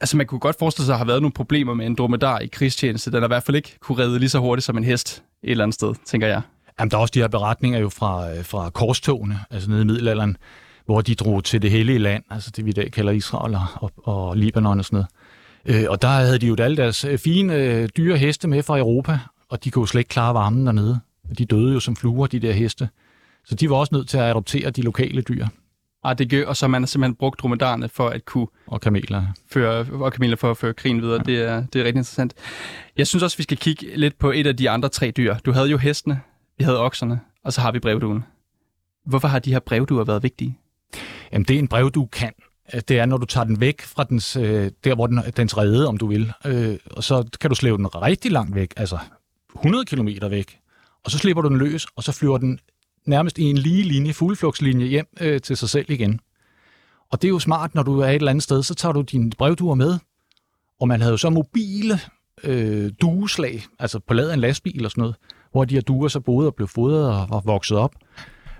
[0.00, 2.38] altså man kunne godt forestille sig, at der har været nogle problemer med en dromedar
[2.38, 3.10] i krigstjeneste.
[3.10, 5.50] Den har i hvert fald ikke kunne redde lige så hurtigt som en hest et
[5.50, 6.42] eller andet sted, tænker jeg.
[6.80, 9.84] Jamen, der er også de her beretninger jo fra, øh, fra korstogene, altså nede i
[9.84, 10.36] middelalderen,
[10.86, 13.92] hvor de drog til det hellige land, altså det vi i dag kalder Israel og,
[13.96, 15.82] og Libanon og sådan noget.
[15.82, 18.78] Øh, og der havde de jo alle deres øh, fine øh, dyre heste med fra
[18.78, 21.00] Europa, og de kunne jo slet ikke klare varmen dernede.
[21.38, 22.88] De døde jo som fluer, de der heste.
[23.44, 25.46] Så de var også nødt til at adoptere de lokale dyr.
[26.04, 28.46] Ah, det gør, og så man har simpelthen brugt dromedarerne for at kunne...
[28.66, 29.26] Og kameler.
[29.52, 31.22] Føre, og kameler for at føre krigen videre.
[31.26, 31.32] Ja.
[31.32, 32.34] Det, er, det er rigtig interessant.
[32.96, 35.34] Jeg synes også, vi skal kigge lidt på et af de andre tre dyr.
[35.34, 36.20] Du havde jo hestene,
[36.58, 38.24] vi havde okserne, og så har vi brevduen.
[39.06, 40.58] Hvorfor har de her brevduer været vigtige?
[41.32, 42.32] Jamen, det er en brevdue kan.
[42.88, 45.88] Det er, når du tager den væk fra dens, øh, der, hvor den, dens rede,
[45.88, 46.32] om du vil.
[46.46, 48.98] Øh, og så kan du slæve den rigtig langt væk, altså
[49.54, 50.59] 100 km væk.
[51.04, 52.60] Og så slipper du den løs, og så flyver den
[53.06, 56.20] nærmest i en lige linje, fugleflugtslinje hjem øh, til sig selv igen.
[57.10, 59.00] Og det er jo smart, når du er et eller andet sted, så tager du
[59.00, 59.98] dine brevduer med.
[60.80, 62.00] Og man havde jo så mobile
[62.44, 65.16] øh, dueslag, altså på ladet en lastbil og sådan noget,
[65.52, 67.94] hvor de her duer så boede og blev fodret og var vokset op.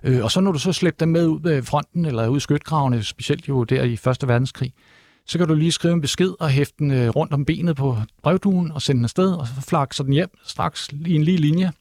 [0.03, 2.41] Øh, og så når du så slæbte dem med ud af fronten, eller ud i
[2.41, 4.73] skytgravene, specielt jo der i Første Verdenskrig,
[5.27, 7.97] så kan du lige skrive en besked og hæfte den øh, rundt om benet på
[8.23, 11.73] brevduen og sende den afsted, og så flakser den hjem straks i en lige linje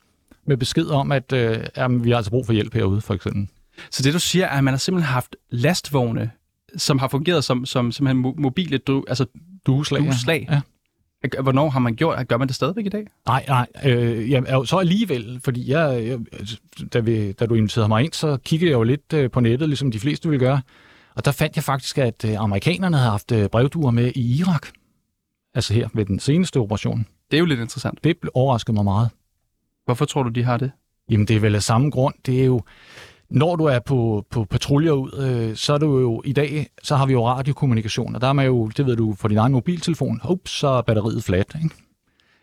[0.50, 3.48] med besked om, at øh, jamen, vi har altså brug for hjælp herude, for eksempel.
[3.92, 6.32] Så det du siger, er, at man har simpelthen haft lastvogne,
[6.78, 9.26] som har fungeret som, som simpelthen mobile du, altså
[9.66, 10.02] dueslag.
[10.02, 10.48] dueslag.
[10.52, 10.62] Ja.
[11.42, 12.28] Hvornår har man gjort?
[12.28, 13.08] Gør man det stadigvæk i dag?
[13.28, 13.68] Nej, nej.
[13.86, 16.20] Øh, jamen, så alligevel, fordi jeg, jeg,
[16.94, 19.70] da, vi, da du inviterede mig ind, så kiggede jeg jo lidt øh, på nettet,
[19.70, 20.62] ligesom de fleste ville gøre.
[21.16, 24.68] Og der fandt jeg faktisk, at øh, amerikanerne havde haft øh, brevduer med i Irak.
[25.54, 27.06] Altså her ved den seneste operation.
[27.32, 28.04] Det er jo lidt interessant.
[28.04, 29.10] Det overraskede mig meget.
[29.90, 30.72] Hvorfor tror du, de har det?
[31.10, 32.16] Jamen, det er vel af samme grund.
[32.26, 32.62] Det er jo,
[33.30, 36.96] når du er på, på patruljer ud, øh, så er du jo i dag, så
[36.96, 39.52] har vi jo radiokommunikation, og der er man jo, det ved du, for din egen
[39.52, 41.56] mobiltelefon, ups, så er batteriet flat.
[41.64, 41.76] Ikke?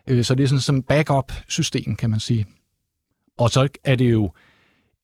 [0.07, 2.45] Øh, så det er sådan som backup-system, kan man sige.
[3.37, 4.31] Og så er det jo,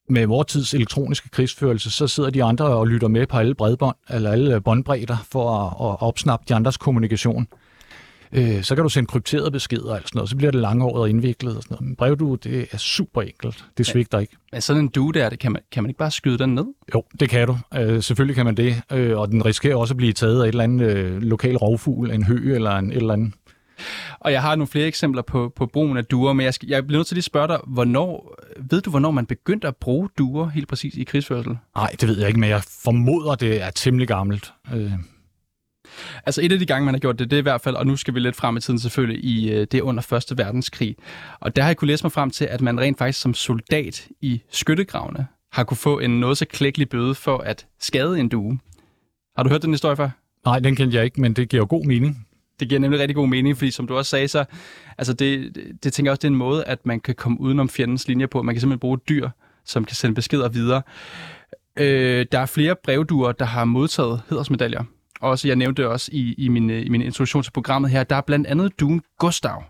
[0.10, 3.96] med vores tids elektroniske krigsførelse, så sidder de andre og lytter med på alle bredbånd,
[4.10, 7.48] eller alle båndbredder, for at, at opsnappe de andres kommunikation.
[8.34, 11.10] Øh, så kan du sende krypterede beskeder og sådan noget, så bliver det langhåret og
[11.10, 11.88] indviklet og sådan noget.
[11.88, 13.66] Men brevdue, det er super enkelt.
[13.78, 14.36] Det svigter ikke.
[14.52, 16.66] Men sådan en due der, det kan, man, kan man ikke bare skyde den ned?
[16.96, 17.58] Jo, det kan du.
[17.76, 18.82] Øh, selvfølgelig kan man det.
[18.92, 22.12] Øh, og den risikerer også at blive taget af et eller andet øh, lokal rovfugl,
[22.12, 23.34] en hø eller en et eller andet.
[24.20, 26.88] Og jeg har nogle flere eksempler på, på brugen af duer, men jeg, skal, jeg
[26.88, 28.36] bliver nødt til at spørge dig, hvornår,
[28.70, 31.58] ved du, hvornår man begyndte at bruge duer helt præcis i krigsførsel?
[31.76, 34.54] Nej, det ved jeg ikke, men jeg formoder, det er temmelig gammelt.
[34.74, 34.92] Øh.
[36.26, 37.88] Altså et af de gange, man har gjort det, det er i hvert fald, og
[37.88, 40.96] nu skal vi lidt frem i tiden selvfølgelig, i øh, det under Første Verdenskrig.
[41.40, 44.08] Og der har jeg kunne læse mig frem til, at man rent faktisk som soldat
[44.22, 48.60] i skyttegravene har kunne få en noget så klækkelig bøde for at skade en due.
[49.36, 50.10] Har du hørt den historie før?
[50.46, 52.28] Nej, den kendte jeg ikke, men det giver god mening.
[52.60, 54.46] Det giver nemlig rigtig god mening, fordi som du også sagde, så
[54.98, 57.42] altså det, det, det tænker jeg også, det er en måde, at man kan komme
[57.42, 58.42] udenom fjendens linjer på.
[58.42, 59.30] Man kan simpelthen bruge dyr,
[59.66, 60.82] som kan sende beskeder videre.
[61.80, 64.84] Øh, der er flere brevduer, der har modtaget hedersmedaljer
[65.24, 68.16] også, jeg nævnte det også i, i, min, i min introduktion til programmet her, der
[68.16, 69.64] er blandt andet duen Gustav.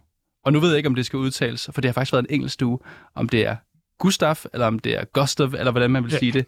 [0.45, 2.35] Og nu ved jeg ikke, om det skal udtales, for det har faktisk været en
[2.35, 2.79] engelsk due,
[3.15, 3.55] om det er
[3.99, 6.17] Gustav, eller om det er Gustav, eller hvordan man vil ja.
[6.17, 6.45] sige det.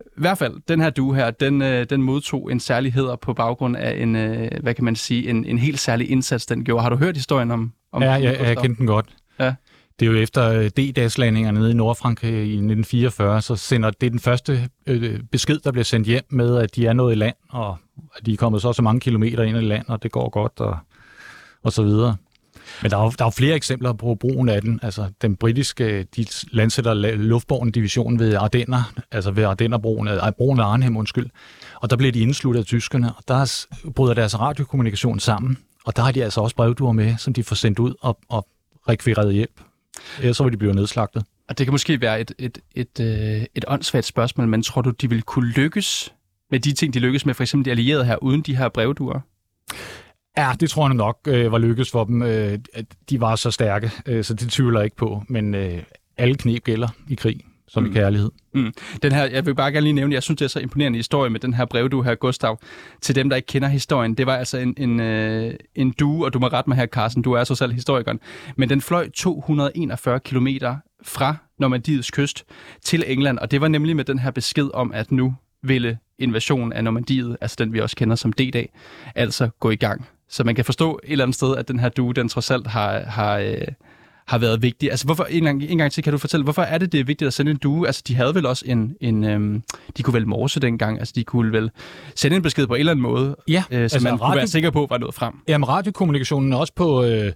[0.00, 3.34] I hvert fald, den her due her, den, øh, den modtog en særlig heder på
[3.34, 6.82] baggrund af en, øh, hvad kan man sige, en, en helt særlig indsats, den gjorde.
[6.82, 9.06] Har du hørt historien om, om Ja, jeg, jeg kender den godt.
[9.40, 9.54] Ja.
[10.00, 14.20] Det er jo efter øh, D-dagslandingerne nede i Nordfrankrig i 1944, så sender det den
[14.20, 17.76] første øh, besked, der bliver sendt hjem med, at de er nået i land, og
[18.16, 20.60] at de er kommet så så mange kilometer ind i land, og det går godt,
[20.60, 20.78] og,
[21.62, 22.16] og så videre.
[22.82, 24.80] Men der er, jo, der er jo flere eksempler på brugen af den.
[24.82, 30.60] Altså, den britiske, de landsætter luftborgen division ved Ardenner, altså ved Ardennerbroen, øh, ej, broen
[30.60, 31.26] af Arnhem, undskyld.
[31.74, 35.58] Og der bliver de indsluttet af tyskerne, og der bryder deres radiokommunikation sammen.
[35.84, 38.46] Og der har de altså også brevduer med, som de får sendt ud og, og
[38.88, 39.60] rekvireret hjælp
[40.32, 41.24] så vil de blive nedslagtet.
[41.48, 44.90] Og det kan måske være et, et, et, et, et åndssvagt spørgsmål, men tror du,
[44.90, 46.14] de vil kunne lykkes
[46.50, 49.20] med de ting, de lykkes med, for eksempel de allierede her, uden de her brevduer?
[50.36, 52.22] Ja, det tror jeg nok øh, var lykkes for dem.
[52.22, 52.58] Øh,
[53.10, 55.22] de var så stærke, øh, så det tvivler jeg ikke på.
[55.28, 55.82] Men øh,
[56.16, 57.90] alle knep gælder i krig som mm.
[57.90, 58.30] i kærlighed.
[58.54, 58.72] Mm.
[59.02, 61.30] Den her, jeg vil bare gerne lige nævne, jeg synes, det er så imponerende historie
[61.30, 62.58] med den her brev, du her, Gustav.
[63.00, 66.32] Til dem, der ikke kender historien, det var altså en, en, øh, en due, og
[66.32, 68.20] du må rette mig her, Carsten, du er så selv historikeren,
[68.56, 70.48] men den fløj 241 km
[71.02, 72.44] fra Normandiets kyst
[72.82, 76.72] til England, og det var nemlig med den her besked om, at nu ville invasion
[76.72, 78.72] af Normandiet, altså den vi også kender som D-dag,
[79.14, 80.06] altså gå i gang.
[80.28, 82.66] Så man kan forstå et eller andet sted, at den her due, den trods alt
[82.66, 83.68] har, har, øh,
[84.26, 84.90] har været vigtig.
[84.90, 87.04] Altså, hvorfor, en gang, en gang til kan du fortælle, hvorfor er det, det er
[87.04, 87.86] vigtigt at sende en due?
[87.86, 89.62] Altså, de havde vel også en, en øhm,
[89.96, 91.70] de kunne vel morse dengang, altså de kunne vel
[92.16, 94.36] sende en besked på en eller anden måde, Ja, øh, så altså, man kunne radio-
[94.38, 95.34] være sikker på, var noget frem.
[95.48, 97.32] Jamen, radiokommunikationen også på, øh,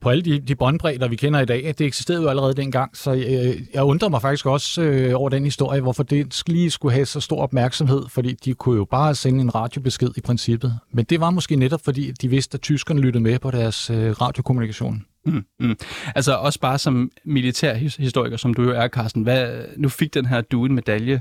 [0.00, 1.74] på alle de, de båndbredder, vi kender i dag.
[1.78, 5.44] Det eksisterede jo allerede dengang, så øh, jeg undrer mig faktisk også øh, over den
[5.44, 9.40] historie, hvorfor det lige skulle have så stor opmærksomhed, fordi de kunne jo bare sende
[9.40, 10.74] en radiobesked i princippet.
[10.92, 14.10] Men det var måske netop, fordi de vidste, at tyskerne lyttede med på deres øh,
[14.10, 15.04] radiokommunikation.
[15.26, 15.76] Mm, mm.
[16.14, 20.40] Altså også bare som militærhistoriker, som du jo er, Carsten, hvad, nu fik den her
[20.40, 21.20] due en medalje.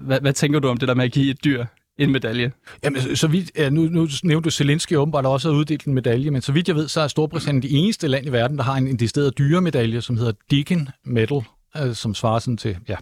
[0.00, 1.64] Hvad, hvad tænker du om det der med at give et dyr
[1.98, 2.52] en medalje?
[2.84, 6.30] Jamen, så- vidt, ja, nu, nu nævnte du Zelensky åbenbart også har uddelt en medalje,
[6.30, 8.74] men så vidt jeg ved, så er Storbritannien det eneste land i verden, der har
[8.74, 11.42] en, en decideret dyremedalje, som hedder Deacon Medal,
[11.76, 12.96] øh, som svarer sådan til ja,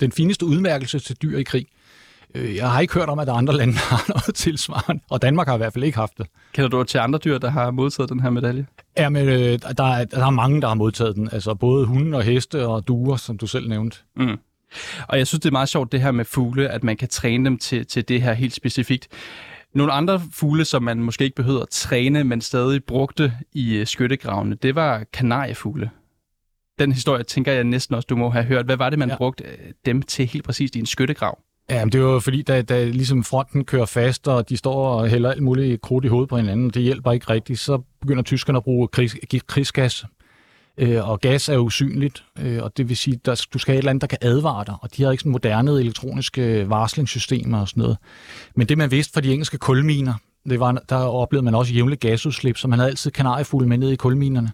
[0.00, 1.66] den fineste udmærkelse til dyr i krig.
[2.34, 5.46] Øh, Jeg har ikke hørt om, at der andre lande har noget tilsvarende, og Danmark
[5.48, 6.26] har i hvert fald ikke haft det.
[6.52, 8.66] Kender du til andre dyr, der har modtaget den her medalje?
[8.96, 12.18] Ja, men øh, der, er, der er mange, der har modtaget den, altså både hunde
[12.18, 13.98] og heste og duer, som du selv nævnte.
[14.16, 14.38] Mm.
[15.08, 17.44] Og jeg synes, det er meget sjovt, det her med fugle, at man kan træne
[17.44, 19.08] dem til, til det her helt specifikt.
[19.74, 23.86] Nogle andre fugle, som man måske ikke behøver at træne, men stadig brugte i øh,
[23.86, 25.90] skyttegravene, det var kanariefugle.
[26.78, 28.64] Den historie tænker jeg næsten også, du må have hørt.
[28.64, 29.16] Hvad var det, man ja.
[29.16, 31.38] Brugte øh, dem til helt præcist i en skyttegrav?
[31.70, 34.88] Ja, men det er jo fordi, da, da ligesom fronten kører fast, og de står
[34.88, 38.22] og hælder alt muligt krudt i hovedet på hinanden, det hjælper ikke rigtigt, så begynder
[38.22, 40.04] tyskerne at bruge krigs, krigsgas.
[40.78, 43.78] Øh, og gas er usynligt, øh, og det vil sige, at du skal have et
[43.78, 47.60] eller andet, der kan advare dig, og de har ikke sådan moderne elektroniske øh, varslingssystemer
[47.60, 47.96] og sådan noget.
[48.56, 50.14] Men det, man vidste fra de engelske kulminer,
[50.48, 53.90] det var, der oplevede man også jævnligt gasudslip, så man havde altid kanariefugle med ned
[53.90, 54.52] i kulminerne.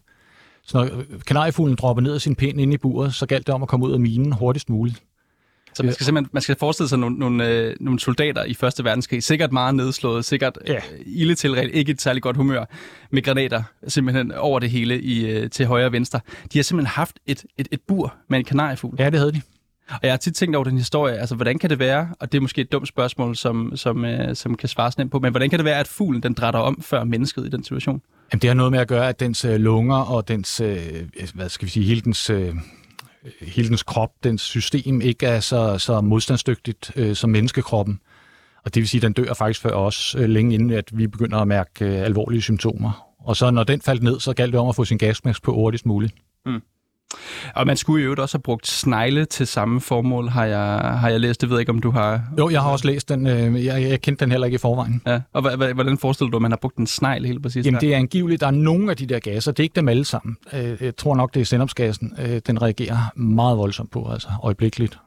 [0.62, 3.54] Så når øh, kanariefuglen dropper ned af sin pind ind i buret, så galt det
[3.54, 5.02] om at komme ud af minen hurtigst muligt.
[5.76, 8.84] Så man skal simpelthen man skal forestille sig nogle, nogle, øh, nogle soldater i Første
[8.84, 10.72] Verdenskrig, sikkert meget nedslået, sikkert Ja.
[10.72, 10.80] ja.
[11.06, 12.64] ilde tilret, ikke et særligt godt humør,
[13.10, 16.20] med granater simpelthen over det hele i, øh, til højre og venstre.
[16.52, 18.96] De har simpelthen haft et, et, et bur med en kanariefugl.
[18.98, 19.40] Ja, det havde de.
[19.90, 22.38] Og jeg har tit tænkt over den historie, altså hvordan kan det være, og det
[22.38, 25.50] er måske et dumt spørgsmål, som, som, øh, som kan svares nemt på, men hvordan
[25.50, 28.02] kan det være, at fuglen den drætter om før mennesket i den situation?
[28.32, 30.78] Jamen, det har noget med at gøre, at dens øh, lunger og dens, øh,
[31.34, 32.54] hvad skal vi sige, hele dens, øh,
[33.26, 38.00] Øh, hele dens krop, dens system ikke er så, så modstandsdygtigt øh, som menneskekroppen.
[38.64, 41.06] Og det vil sige, at den dør faktisk før os, øh, længe inden at vi
[41.06, 43.06] begynder at mærke øh, alvorlige symptomer.
[43.18, 45.54] Og så når den faldt ned, så galt det om at få sin gasmask på
[45.54, 46.14] hurtigst muligt.
[46.46, 46.62] Mm.
[47.54, 51.08] Og man skulle jo øvrigt også have brugt snegle til samme formål, har jeg, har
[51.08, 51.40] jeg læst.
[51.40, 52.20] Det ved jeg ikke, om du har...
[52.38, 53.26] Jo, jeg har også læst den.
[53.26, 55.02] Øh, jeg, jeg kendte den heller ikke i forvejen.
[55.06, 55.20] Ja.
[55.32, 57.80] Og hvordan forestiller du, at man har brugt en snegl helt præcis Jamen, her?
[57.80, 60.04] det er angiveligt, der er nogle af de der gasser, det er ikke dem alle
[60.04, 60.36] sammen.
[60.52, 64.98] Øh, Jeg tror nok, det er sendopsgassen, øh, den reagerer meget voldsomt på, altså øjeblikkeligt.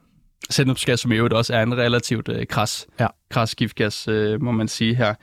[0.50, 3.08] Sendupsgas, som i øvrigt også er en relativt øh, kras, Ja.
[3.32, 5.14] kras giftgas, øh, må man sige her.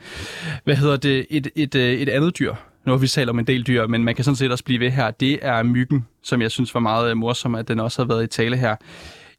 [0.63, 1.25] Hvad hedder det?
[1.29, 2.53] Et, et, øh, et andet dyr.
[2.87, 4.79] Nu har vi talt om en del dyr, men man kan sådan set også blive
[4.79, 5.11] ved her.
[5.11, 8.23] Det er myggen, som jeg synes var meget øh, morsom, at den også har været
[8.23, 8.75] i tale her.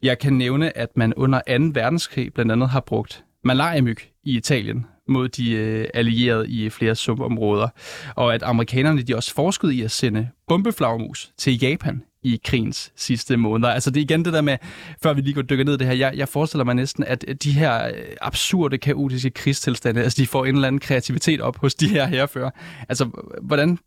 [0.02, 1.80] Jeg kan nævne, at man under 2.
[1.80, 7.68] verdenskrig blandt andet har brugt malariamyg i Italien mod de øh, allierede i flere sumpområder,
[8.16, 12.02] og at amerikanerne de også forskede i at sende bombeflagmus til Japan
[12.34, 13.72] i krigens sidste måneder.
[13.72, 14.56] Altså det er igen det der med,
[15.02, 17.24] før vi lige går dykker ned i det her, jeg, jeg forestiller mig næsten, at
[17.42, 21.74] de her øh, absurde, kaotiske krigstilstande, altså de får en eller anden kreativitet op hos
[21.74, 22.50] de her herrefører.
[22.88, 23.10] Altså
[23.42, 23.78] hvordan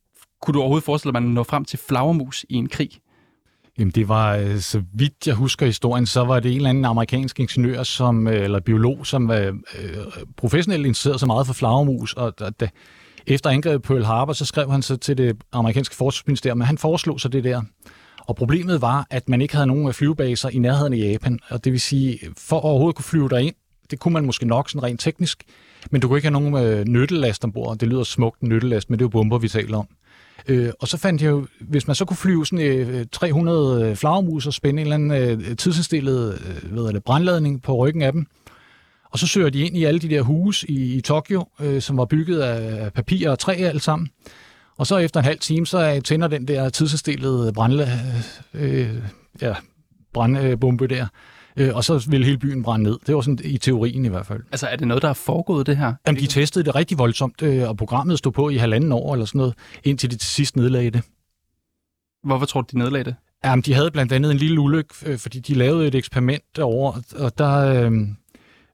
[0.41, 2.89] kunne du overhovedet forestille dig, at man når frem til flagermus i en krig?
[3.80, 6.86] Jamen det var, øh, så vidt jeg husker historien, så var det en eller anden
[6.86, 9.54] amerikansk ingeniør, som, øh, eller biolog, som var øh,
[10.38, 12.69] professionelt interesseret så meget for flagermus, og da,
[13.27, 16.77] efter angrebet på Pearl Harbor, så skrev han så til det amerikanske forsvarsministerium, men han
[16.77, 17.62] foreslog så det der.
[18.27, 21.71] Og problemet var, at man ikke havde nogen flyvebaser i nærheden af Japan, og det
[21.71, 23.55] vil sige, for at overhovedet kunne flyve derind,
[23.91, 25.43] det kunne man måske nok sådan rent teknisk,
[25.91, 27.77] men du kunne ikke have nogen øh, nyttelast ombord.
[27.77, 29.88] Det lyder smukt, nyttelast, men det er jo bomber, vi taler om.
[30.47, 33.95] Øh, og så fandt jeg jo, hvis man så kunne flyve sådan øh, 300 øh,
[33.95, 35.12] flagermus og spænde en eller anden
[35.49, 38.25] øh, tidsindstillet øh, hvad er det, brandladning på ryggen af dem,
[39.12, 41.97] og så søger de ind i alle de der huse i, i Tokyo, øh, som
[41.97, 44.10] var bygget af papir og træ alt sammen.
[44.82, 48.00] Og så efter en halv time, så tænder den der tidsindstillede brandla,
[48.54, 48.96] øh,
[49.41, 49.54] ja,
[50.13, 51.08] brandbombe der,
[51.58, 52.98] øh, og så ville hele byen brænde ned.
[53.08, 54.39] Det var sådan i teorien i hvert fald.
[54.52, 55.94] Altså er det noget, der er foregået det her?
[56.08, 59.26] Jamen, de testede det rigtig voldsomt, øh, og programmet stod på i halvanden år eller
[59.26, 61.02] sådan noget, indtil de til sidst nedlagde det.
[62.24, 63.15] Hvorfor tror du, de nedlagde det?
[63.46, 67.02] Jamen, de havde blandt andet en lille ulykke, øh, fordi de lavede et eksperiment derovre,
[67.15, 67.91] og der øh,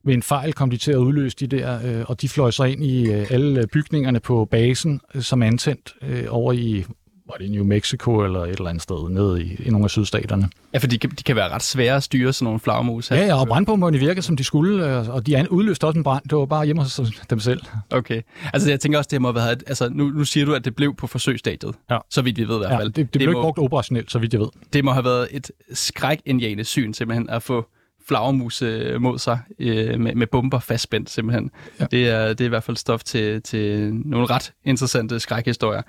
[0.08, 2.64] ved en fejl kom de til at udløse de der, øh, og de fløj så
[2.64, 6.84] ind i øh, alle bygningerne på basen øh, som antændt øh, over i
[7.30, 10.48] var det New Mexico eller et eller andet sted nede i, i nogle af sydstaterne.
[10.72, 13.16] Ja, for de kan, de kan være ret svære at styre, sådan nogle flagmus her.
[13.16, 16.24] Ja, ja, og brandbomberne virkede, som de skulle, øh, og de udløste også en brand.
[16.30, 17.60] Det var bare hjemme hos dem selv.
[17.90, 18.22] Okay.
[18.52, 19.64] Altså, jeg tænker også, det må have været...
[19.66, 21.74] Altså, nu, nu siger du, at det blev på forsøgsstadiet.
[21.90, 21.98] Ja.
[22.10, 22.88] Så vidt vi ved i hvert Ja, fald.
[22.88, 24.48] det, det, det blev må, ikke brugt operationelt, så vidt jeg ved.
[24.72, 27.66] det må have været et skrækindjagende syn, simpelthen, at få
[28.08, 31.50] flagermus øh, mod sig øh, med, med bomber fastspændt, simpelthen.
[31.80, 31.86] Ja.
[31.90, 35.82] Det, er, det er i hvert fald stof til, til nogle ret interessante skrækhistorier.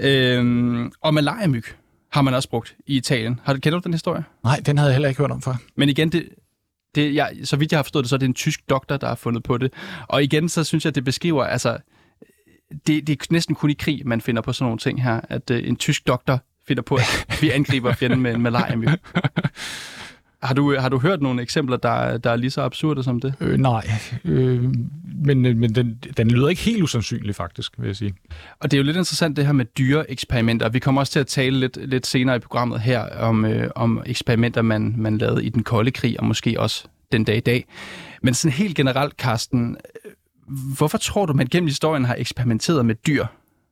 [0.00, 1.64] Øhm, og malariamyg
[2.12, 3.40] har man også brugt i Italien.
[3.44, 4.24] Har du kender du den historie?
[4.44, 5.54] Nej, den havde jeg heller ikke hørt om før.
[5.76, 6.28] Men igen, det,
[6.94, 9.08] det, jeg, så vidt jeg har forstået det, så er det en tysk doktor, der
[9.08, 9.72] har fundet på det.
[10.08, 11.78] Og igen, så synes jeg, det beskriver, altså,
[12.86, 15.50] det, det er næsten kun i krig, man finder på sådan nogle ting her, at
[15.50, 18.88] øh, en tysk doktor finder på, at vi angriber fjenden med en malariamyg.
[20.44, 23.34] Har du, har du hørt nogle eksempler, der, der er lige så absurde som det?
[23.40, 23.90] Øh, nej,
[24.24, 24.64] øh,
[25.24, 28.14] men, men den, den lyder ikke helt usandsynlig faktisk, vil jeg sige.
[28.60, 30.68] Og det er jo lidt interessant det her med dyre-eksperimenter.
[30.68, 34.02] Vi kommer også til at tale lidt, lidt senere i programmet her om, øh, om
[34.06, 37.66] eksperimenter, man, man lavede i den kolde krig, og måske også den dag i dag.
[38.22, 40.10] Men sådan helt generelt, Carsten, øh,
[40.76, 43.26] hvorfor tror du, man gennem historien har eksperimenteret med dyr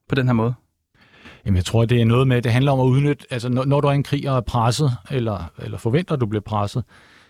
[0.09, 0.55] på den her måde?
[1.47, 3.81] Jamen, jeg tror, det er noget med, det handler om at udnytte, altså når, når
[3.81, 6.85] du er en krig og er presset, eller, eller forventer, at du bliver presset,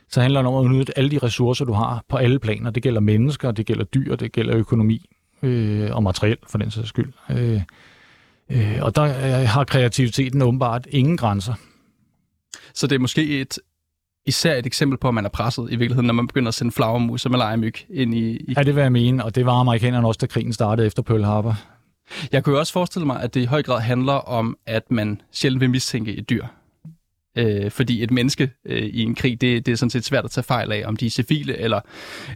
[0.09, 2.71] så handler det om at udnytte alle de ressourcer, du har på alle planer.
[2.71, 5.07] Det gælder mennesker, det gælder dyr, det gælder økonomi
[5.43, 7.13] øh, og materiel, for den sags skyld.
[7.31, 7.61] Øh,
[8.51, 11.55] øh, og der øh, har kreativiteten åbenbart ingen grænser.
[12.75, 13.59] Så det er måske et,
[14.27, 16.73] især et eksempel på, at man er presset i virkeligheden, når man begynder at sende
[16.73, 20.07] flagermus og malariamyg ind i, i Ja, det vil jeg mene, og det var amerikanerne
[20.07, 21.57] også, da krigen startede efter Pearl Harbor.
[22.33, 25.21] Jeg kunne jo også forestille mig, at det i høj grad handler om, at man
[25.33, 26.47] sjældent vil mistænke et dyr.
[27.39, 30.31] Øh, fordi et menneske øh, i en krig, det, det er sådan set svært at
[30.31, 31.81] tage fejl af, om de er civile eller,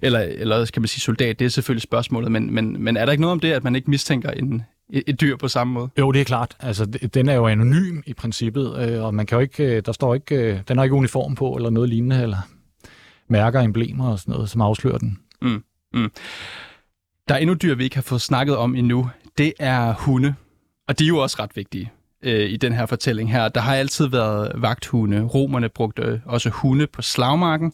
[0.03, 1.39] eller, eller skal man sige soldat.
[1.39, 3.77] Det er selvfølgelig spørgsmålet, men, men, men er der ikke noget om det, at man
[3.77, 5.89] ikke mistænker en, et, dyr på samme måde?
[5.99, 6.57] Jo, det er klart.
[6.61, 6.85] Altså,
[7.15, 10.15] den er jo anonym i princippet, øh, og man kan jo ikke, øh, der står
[10.15, 12.39] ikke, øh, den har ikke uniform på, eller noget lignende, eller
[13.29, 15.19] mærker, emblemer og sådan noget, som afslører den.
[17.29, 19.11] Der er endnu dyr, vi ikke har fået snakket om endnu.
[19.39, 20.35] Det er hunde,
[20.89, 23.49] og de er jo også ret vigtige øh, i den her fortælling her.
[23.49, 25.23] Der har altid været vagthunde.
[25.23, 27.73] Romerne brugte øh, også hunde på slagmarken.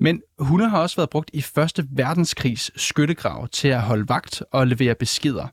[0.00, 4.66] Men hunde har også været brugt i Første Verdenskrigs skyttegrav til at holde vagt og
[4.66, 5.46] levere beskeder.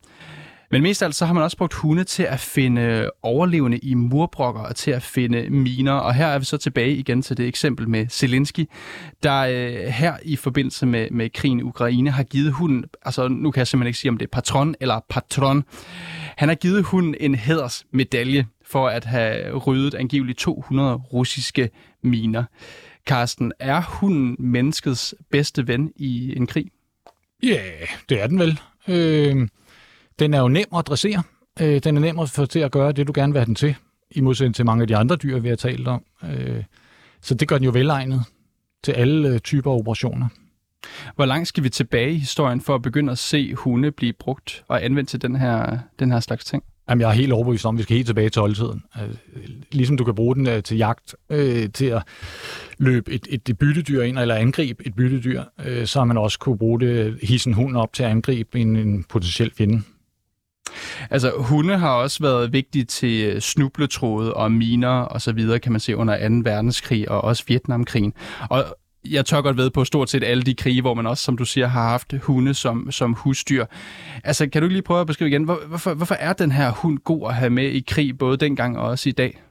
[0.72, 3.94] Men mest af alt så har man også brugt hunde til at finde overlevende i
[3.94, 5.94] murbrokker og til at finde miner.
[5.94, 8.70] Og her er vi så tilbage igen til det eksempel med Zelensky,
[9.24, 13.52] der øh, her i forbindelse med, med krigen i Ukraine har givet hunden, altså nu
[13.52, 15.64] kan jeg simpelthen ikke sige, om det er patron eller patron,
[16.38, 21.70] han har givet hunden en hædersmedalje for at have ryddet angiveligt 200 russiske
[22.04, 22.44] miner.
[23.08, 26.66] Carsten, er hunden menneskets bedste ven i en krig?
[27.44, 28.60] Ja, yeah, det er den vel.
[28.88, 29.48] Øh,
[30.22, 31.24] den er jo nem at dressere.
[31.62, 33.56] Øh, den er nem at få til at gøre det, du gerne vil have den
[33.56, 33.76] til,
[34.12, 36.04] i modsætning til mange af de andre dyr, vi har talt om.
[36.24, 36.64] Øh,
[37.22, 38.24] så det gør den jo velegnet
[38.84, 40.28] til alle øh, typer operationer.
[41.16, 44.64] Hvor langt skal vi tilbage i historien for at begynde at se hunde blive brugt
[44.68, 46.64] og anvendt til den her, den her slags ting?
[46.90, 48.84] Jamen, jeg er helt overbevist om, at vi skal helt tilbage til oldtiden.
[49.02, 49.16] Øh,
[49.72, 52.04] Ligesom du kan bruge den øh, til jagt, øh, til at
[52.78, 56.40] løbe et, et, et byttedyr ind, eller angribe et byttedyr, øh, så har man også
[56.40, 59.82] kunne bruge det, hisse en hund op til at angribe en, en potentiel fjende.
[61.10, 65.72] Altså, hunde har også været vigtige til øh, snubletråde og miner og så videre, kan
[65.72, 66.36] man se, under 2.
[66.44, 68.14] verdenskrig og også Vietnamkrigen.
[68.50, 68.66] Og
[69.10, 71.46] jeg tør godt ved på stort set alle de krige, hvor man også, som du
[71.46, 73.66] siger, har haft hunde som, som husdyr.
[74.24, 77.00] Altså, kan du lige prøve at beskrive igen, hvor, hvorfor, hvorfor er den her hund
[77.00, 79.42] god at have med i krig, både dengang og også i dag?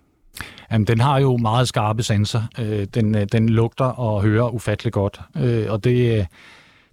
[0.72, 2.42] Jamen, den har jo meget skarpe sanser.
[2.58, 6.24] Øh, den, øh, den lugter og hører ufattelig godt, øh, og det, øh,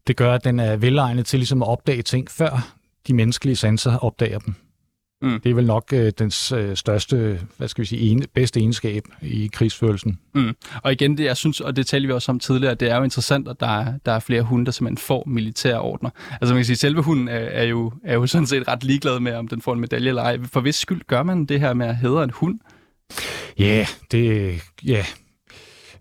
[0.07, 2.76] det gør, at den er velegnet til ligesom at opdage ting, før
[3.07, 4.53] de menneskelige sanser opdager dem.
[5.21, 5.41] Mm.
[5.41, 9.03] Det er vel nok øh, dens øh, største, hvad skal vi sige, ene, bedste egenskab
[9.21, 10.19] i krigsførelsen.
[10.35, 10.55] Mm.
[10.83, 13.03] Og igen, det jeg synes, og det talte vi også om tidligere, det er jo
[13.03, 16.09] interessant, at der er, der er flere hunde, der simpelthen får militære ordner.
[16.31, 19.19] Altså man kan sige, selve hunden er, er, jo, er jo sådan set ret ligeglad
[19.19, 20.37] med, om den får en medalje eller ej.
[20.53, 22.59] For hvis skyld gør man det her med at hedre en hund?
[23.59, 24.53] Ja, yeah, det...
[24.85, 24.91] Ja.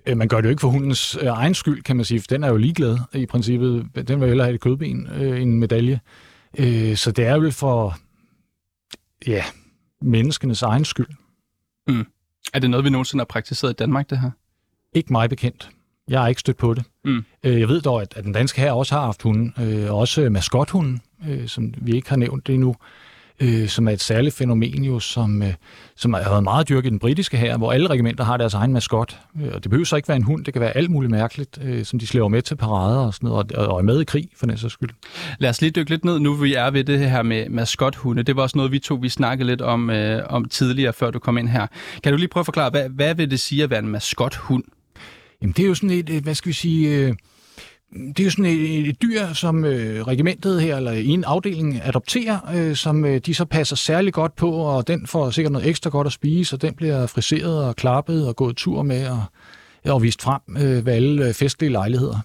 [0.08, 0.16] Yeah.
[0.16, 2.44] Man gør det jo ikke for hundens øh, egen skyld, kan man sige, for den
[2.44, 3.86] er jo ligeglad i princippet.
[4.08, 6.00] Den vil hellere have et kødben øh, en medalje.
[6.58, 7.96] Øh, så det er vel for
[9.26, 9.44] ja,
[10.02, 11.08] menneskenes egen skyld.
[12.54, 14.30] Er det noget, vi nogensinde har praktiseret i Danmark, det her?
[14.92, 15.70] Ikke mig bekendt.
[16.08, 16.84] Jeg har ikke stødt på det.
[17.04, 17.24] Mm.
[17.44, 20.30] Øh, jeg ved dog, at, at den danske her også har haft hunden, øh, også
[20.30, 22.76] maskothunden, øh, som vi ikke har nævnt det endnu.
[23.40, 25.54] Øh, som er et særligt fænomen jo, som, øh,
[25.96, 28.72] som har været meget dyrket i den britiske her, hvor alle regimenter har deres egen
[28.72, 29.18] maskot.
[29.40, 31.58] Øh, og det behøver så ikke være en hund, det kan være alt muligt mærkeligt,
[31.62, 34.04] øh, som de slæver med til parader og sådan noget, og, og er med i
[34.04, 34.90] krig for den sags skyld.
[35.38, 38.22] Lad os lige dykke lidt ned, nu vi er ved det her med maskothunde.
[38.22, 41.18] Det var også noget, vi to vi snakkede lidt om, øh, om tidligere, før du
[41.18, 41.66] kom ind her.
[42.02, 44.64] Kan du lige prøve at forklare, hvad, hvad vil det sige at være en maskothund?
[45.42, 46.88] Jamen, det er jo sådan et, et hvad skal vi sige...
[46.88, 47.14] Øh,
[47.92, 52.38] det er jo sådan et, et dyr, som øh, regimentet her, eller en afdeling, adopterer,
[52.54, 55.90] øh, som øh, de så passer særlig godt på, og den får sikkert noget ekstra
[55.90, 59.22] godt at spise, og den bliver friseret og klappet og gået tur med og,
[59.84, 62.18] og vist frem øh, ved alle øh, festlige lejligheder.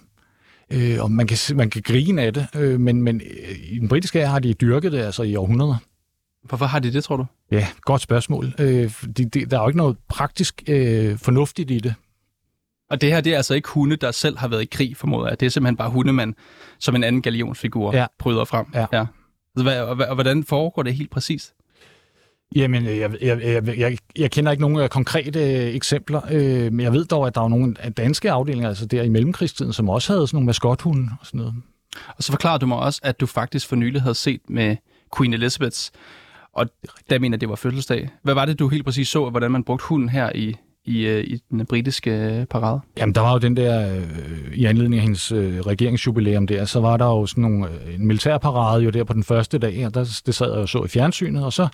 [0.70, 3.88] Øh, og man kan, man kan grine af det, øh, men, men øh, i den
[3.88, 5.76] britiske her har de dyrket det altså i århundreder.
[6.44, 7.26] Hvorfor har de det, tror du?
[7.50, 8.54] Ja, godt spørgsmål.
[8.58, 11.94] Øh, de, de, der er jo ikke noget praktisk øh, fornuftigt i det.
[12.92, 15.28] Og det her, det er altså ikke hunde, der selv har været i krig, formoder
[15.28, 15.40] jeg.
[15.40, 16.34] Det er simpelthen bare hunde, man
[16.78, 18.06] som en anden galionsfigur ja.
[18.18, 18.66] bryder frem.
[18.74, 18.86] Ja.
[18.92, 19.06] ja.
[19.62, 21.54] Hvad, og, og hvordan foregår det helt præcist?
[22.54, 26.92] Jamen, jeg, jeg, jeg, jeg, jeg kender ikke nogen konkrete øh, eksempler, øh, men jeg
[26.92, 30.26] ved dog, at der var nogle danske afdelinger, altså der i mellemkrigstiden, som også havde
[30.26, 31.54] sådan nogle maskothunde og sådan noget.
[32.16, 34.76] Og så forklarer du mig også, at du faktisk for nylig havde set med
[35.16, 35.92] Queen Elizabeths,
[36.52, 36.66] og
[37.10, 38.08] der mener, det var fødselsdag.
[38.22, 41.24] Hvad var det, du helt præcis så, hvordan man brugte hunden her i, i, øh,
[41.24, 42.80] i den britiske øh, parade?
[42.96, 46.80] Jamen, der var jo den der, øh, i anledning af hendes øh, regeringsjubilæum der, så
[46.80, 49.94] var der jo sådan nogle, øh, en militærparade jo der på den første dag, og
[49.94, 51.68] der, det sad jeg jo så i fjernsynet, og så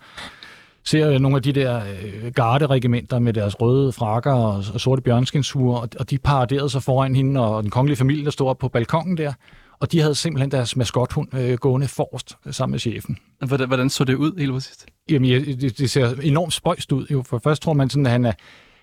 [0.84, 5.02] ser jeg nogle af de der øh, garderegimenter med deres røde frakker og, og sorte
[5.02, 8.68] bjørnskinshuer, og, og de paraderede sig foran hende og den kongelige familie, der stod på
[8.68, 9.32] balkongen der,
[9.80, 13.18] og de havde simpelthen deres maskothund øh, gående forrest sammen med chefen.
[13.46, 14.86] Hvordan, hvordan så det ud helt præcist?
[15.10, 17.06] Jamen, det, det ser enormt spøjst ud.
[17.10, 17.22] Jo.
[17.22, 18.32] For først tror man sådan, at han er,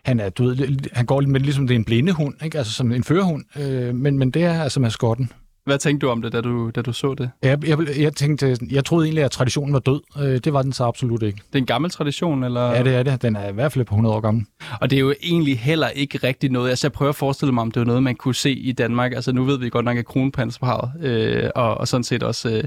[0.06, 2.58] han, er, ved, han går med ligesom det er en blindehund, ikke?
[2.58, 5.32] altså som en førerhund, øh, men, men det er altså maskotten.
[5.66, 7.30] Hvad tænkte du om det, da du, da du så det?
[7.44, 10.02] Jeg, jeg, jeg tænkte, jeg troede egentlig, at traditionen var død.
[10.20, 11.38] Øh, det var den så absolut ikke.
[11.48, 12.72] Det er en gammel tradition, eller?
[12.72, 13.22] Ja, det er det.
[13.22, 14.46] Den er i hvert fald på 100 år gammel.
[14.82, 16.70] Og det er jo egentlig heller ikke rigtig noget.
[16.70, 19.14] Altså, jeg prøver at forestille mig, om det er noget, man kunne se i Danmark.
[19.14, 22.64] Altså, nu ved vi godt nok, at kronprinsparet, øh, og, og sådan set også, øh,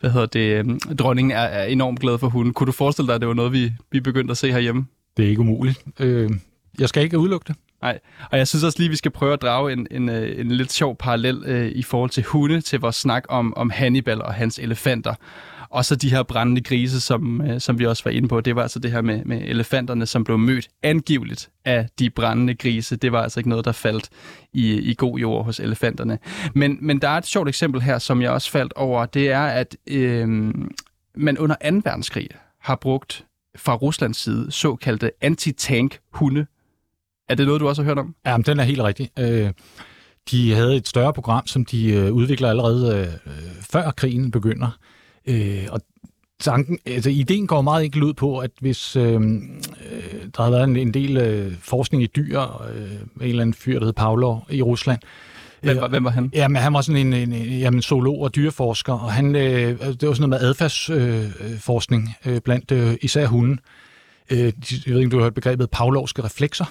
[0.00, 2.54] hvad hedder det, øh, dronningen er, er enormt glad for hunden.
[2.54, 4.86] Kunne du forestille dig, at det var noget, vi, vi begyndte at se herhjemme?
[5.16, 5.84] Det er ikke umuligt.
[6.00, 6.30] Øh,
[6.80, 7.56] jeg skal ikke udelukke det.
[7.82, 7.98] Nej,
[8.30, 10.72] og jeg synes også lige, vi skal prøve at drage en, en, øh, en lidt
[10.72, 14.58] sjov parallel øh, i forhold til hunde, til vores snak om, om Hannibal og hans
[14.58, 15.14] elefanter.
[15.70, 18.40] Og så de her brændende grise, som, øh, som vi også var inde på.
[18.40, 22.54] Det var altså det her med, med elefanterne, som blev mødt angiveligt af de brændende
[22.54, 22.96] grise.
[22.96, 24.08] Det var altså ikke noget, der faldt
[24.52, 26.18] i, i god jord hos elefanterne.
[26.54, 29.06] Men, men der er et sjovt eksempel her, som jeg også faldt over.
[29.06, 30.28] Det er, at øh,
[31.16, 31.80] man under 2.
[31.84, 32.28] verdenskrig
[32.60, 33.24] har brugt
[33.56, 36.46] fra Ruslands side såkaldte anti-tank-hunde
[37.30, 38.14] er det noget, du også har hørt om?
[38.26, 39.10] Ja, men den er helt rigtig.
[39.18, 39.50] Øh,
[40.30, 43.32] de havde et større program, som de øh, udvikler allerede øh,
[43.72, 44.78] før krigen begynder.
[45.26, 45.80] Øh, og
[46.40, 49.20] tanken, altså ideen går meget enkelt ud på, at hvis øh, øh,
[50.36, 52.40] der har været en, en del øh, forskning i dyr,
[52.74, 54.98] øh, en eller anden fyr, der hed Pavlov i Rusland,
[55.62, 56.30] Hvem var, hvem var han?
[56.34, 60.08] Jamen, han var sådan en, en, en jamen, zoolog og dyreforsker, og han, øh, det
[60.08, 63.60] var sådan noget med adfærdsforskning øh, øh, blandt øh, især hunden.
[64.30, 64.52] Øh, jeg
[64.86, 66.64] ved ikke, om du har hørt begrebet pavlovske reflekser.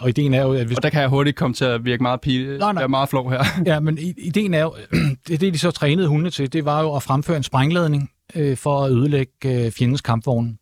[0.00, 0.76] Og ideen er jo, at hvis...
[0.76, 2.46] Og der kan jeg hurtigt komme til at virke meget pige.
[2.46, 2.80] Nej, nej.
[2.80, 3.44] Jeg er meget flov her.
[3.66, 4.74] ja, men ideen er jo,
[5.28, 8.56] det, det de så trænede hundene til, det var jo at fremføre en sprængladning øh,
[8.56, 10.58] for at ødelægge øh, fjendens kampvogn.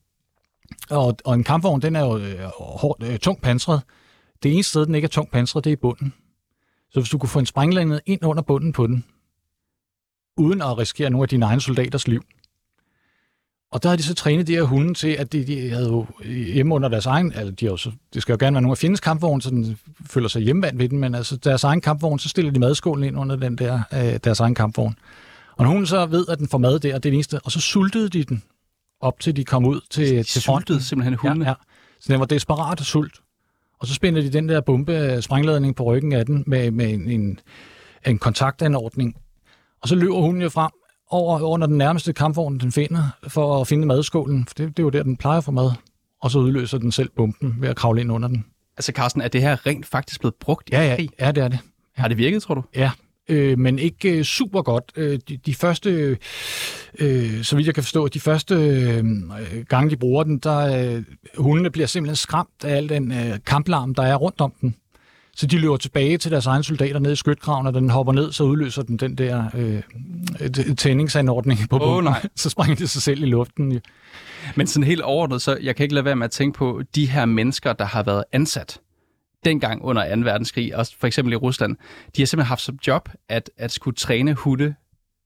[0.90, 3.82] Og, og en kampvogn, den er jo øh, hårdt, øh, tungt pansret.
[4.42, 6.14] Det eneste sted, den ikke er tungt pansret, det er i bunden.
[6.90, 9.04] Så hvis du kunne få en sprængladning ind under bunden på den,
[10.36, 12.22] uden at risikere nogle af dine egne soldaters liv,
[13.74, 16.06] og der har de så trænet de her hunde til, at de, de havde jo
[16.24, 18.72] hjemme under deres egen, altså de har jo så, det skal jo gerne være nogle
[18.72, 22.18] af fjendens kampvogne, så den føler sig hjemmevandt ved den, men altså deres egen kampvogn,
[22.18, 24.96] så stiller de madskålen ind under den der, øh, deres egen kampvogn.
[25.56, 27.52] Og når hunden så ved, at den får mad der, det er det eneste, og
[27.52, 28.42] så sultede de den
[29.00, 30.80] op til de kom ud til, de til fronten.
[30.80, 31.42] simpelthen hunden?
[31.42, 31.54] Ja, ja.
[32.00, 33.20] Så den var desperat og sult.
[33.80, 37.10] Og så spænder de den der bombe sprængladning på ryggen af den med, med en,
[37.10, 37.40] en,
[38.06, 39.16] en kontaktanordning.
[39.82, 40.70] Og så løber hunden jo frem
[41.10, 44.46] over under den nærmeste kampvogn, den finder, for at finde madskålen.
[44.46, 45.70] For det, det er jo der, den plejer for mad.
[46.22, 48.44] Og så udløser den selv bomben ved at kravle ind under den.
[48.76, 51.58] Altså Carsten, er det her rent faktisk blevet brugt ja, ja, ja, det er det.
[51.96, 52.02] Ja.
[52.02, 52.62] Har det virket, tror du?
[52.76, 52.90] Ja,
[53.28, 54.92] øh, men ikke øh, super godt.
[54.96, 56.18] Øh, de, de første,
[56.98, 59.04] øh, så vidt jeg kan forstå, de første øh,
[59.68, 61.02] gange, de bruger den, der øh,
[61.38, 64.76] hundene bliver simpelthen skræmt af al den øh, kamplarm, der er rundt om den.
[65.36, 68.32] Så de løber tilbage til deres egne soldater ned i skytgraven, og den hopper ned,
[68.32, 72.28] så udløser den den der øh, tændingsanordning på oh, nej.
[72.36, 73.80] Så springer det sig selv i luften.
[74.56, 77.06] Men sådan helt overordnet, så jeg kan ikke lade være med at tænke på de
[77.06, 78.80] her mennesker, der har været ansat
[79.44, 80.20] dengang under 2.
[80.22, 81.76] verdenskrig, også for eksempel i Rusland,
[82.16, 84.74] de har simpelthen haft som job at, at skulle træne hunde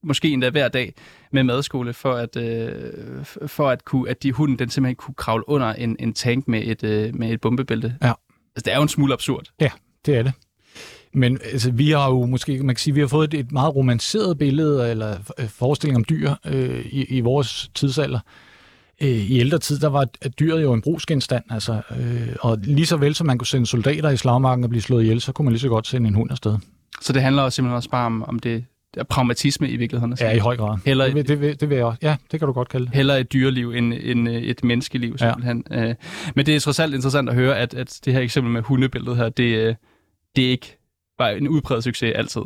[0.03, 0.95] måske endda hver dag
[1.33, 5.49] med madskole, for at, øh, for at, kunne, at de hunden den simpelthen kunne kravle
[5.49, 7.97] under en, en tank med et, øh, med et bombebælte.
[8.03, 8.13] Ja.
[8.57, 9.45] Altså, det er jo en smule absurd.
[9.61, 9.71] Ja,
[10.07, 10.33] det er det.
[11.15, 13.77] Men altså, vi har jo måske, man kan sige, vi har fået et, et meget
[13.77, 15.17] romanseret billede eller
[15.49, 18.19] forestilling om dyr øh, i, i vores tidsalder.
[19.03, 20.05] Øh, I ældre tid, der var
[20.41, 24.11] dyret jo en brugsgenstand, altså, øh, og lige så vel som man kunne sende soldater
[24.11, 26.31] i slagmarken og blive slået ihjel, så kunne man lige så godt sende en hund
[26.31, 26.57] afsted.
[27.01, 28.65] Så det handler også simpelthen også bare om, om det
[29.09, 30.17] pragmatisme i virkeligheden.
[30.21, 30.79] Ja, i høj grad.
[30.87, 31.99] Heller, det, vil, det, vil, det vil jeg også.
[32.03, 32.95] Ja, det kan du godt kalde det.
[32.95, 35.65] Heller et dyreliv end, end et menneskeliv, simpelthen.
[35.71, 35.95] Ja.
[36.35, 39.17] Men det er trods alt interessant at høre, at, at det her eksempel med hundebilledet
[39.17, 39.77] her, det,
[40.37, 40.79] det er ikke
[41.19, 42.41] var en udpræget succes altid.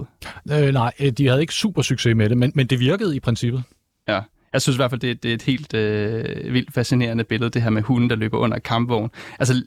[0.53, 3.63] Øh, nej, de havde ikke super succes med det, men, men det virkede i princippet.
[4.09, 4.21] Ja,
[4.53, 7.51] jeg synes i hvert fald, det, er, det er et helt øh, vildt fascinerende billede,
[7.51, 9.11] det her med hunden, der løber under kampvogn.
[9.39, 9.65] Altså,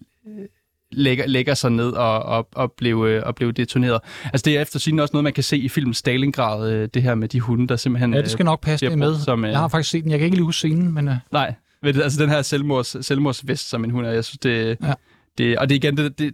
[0.91, 3.99] lægger, lægger sig ned og, og, og, blev, øh, og blev detoneret.
[4.23, 7.15] Altså det er efter også noget, man kan se i filmen Stalingrad, øh, det her
[7.15, 8.13] med de hunde, der simpelthen...
[8.13, 9.19] Ja, det skal nok passe det med.
[9.19, 11.09] Som, jeg har faktisk set den, jeg kan ikke lige huske scenen, men...
[11.31, 14.77] Nej, altså den her selvmords, selvmordsvest, som en hund er, jeg synes, det...
[14.83, 14.93] Ja.
[15.37, 16.33] det og det igen, det, det,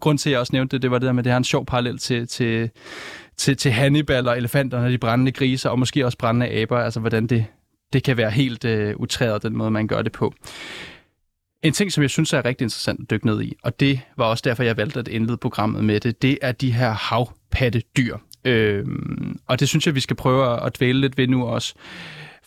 [0.00, 1.38] grund til, at jeg også nævnte det, det var det der med, at det har
[1.38, 2.70] en sjov parallel til, til,
[3.36, 7.26] til, til Hannibal og elefanterne, de brændende griser, og måske også brændende aber, altså hvordan
[7.26, 7.46] det,
[7.92, 10.34] det kan være helt øh, utræret, den måde, man gør det på.
[11.62, 14.24] En ting, som jeg synes er rigtig interessant at dykke ned i, og det var
[14.24, 18.16] også derfor, jeg valgte at indlede programmet med det, det er de her havpattedyr.
[18.44, 21.74] Øhm, og det synes jeg, vi skal prøve at dvæle lidt ved nu også.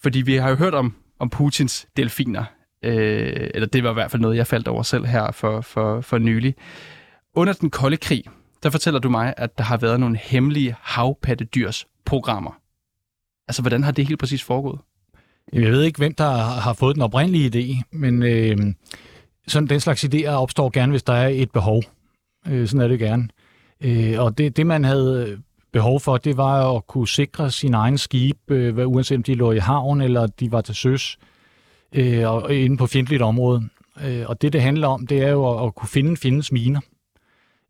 [0.01, 2.43] Fordi vi har jo hørt om, om Putins delfiner.
[2.85, 6.01] Øh, eller det var i hvert fald noget, jeg faldt over selv her for, for,
[6.01, 6.55] for nylig.
[7.35, 8.23] Under den kolde krig,
[8.63, 12.51] der fortæller du mig, at der har været nogle hemmelige havpattedyrs programmer.
[13.47, 14.79] Altså, hvordan har det helt præcis foregået?
[15.53, 18.57] Jeg ved ikke, hvem der har fået den oprindelige idé, men øh,
[19.47, 21.83] sådan den slags idéer opstår gerne, hvis der er et behov.
[22.47, 23.27] Øh, sådan er det gerne.
[23.81, 27.97] Øh, og det, det, man havde behov for, det var at kunne sikre sin egen
[27.97, 31.17] skib, øh, uanset om de lå i havn eller de var til søs,
[31.95, 33.69] øh, og inde på fjendtligt område.
[34.05, 36.79] Øh, og det, det handler om, det er jo at, at kunne finde fjendens miner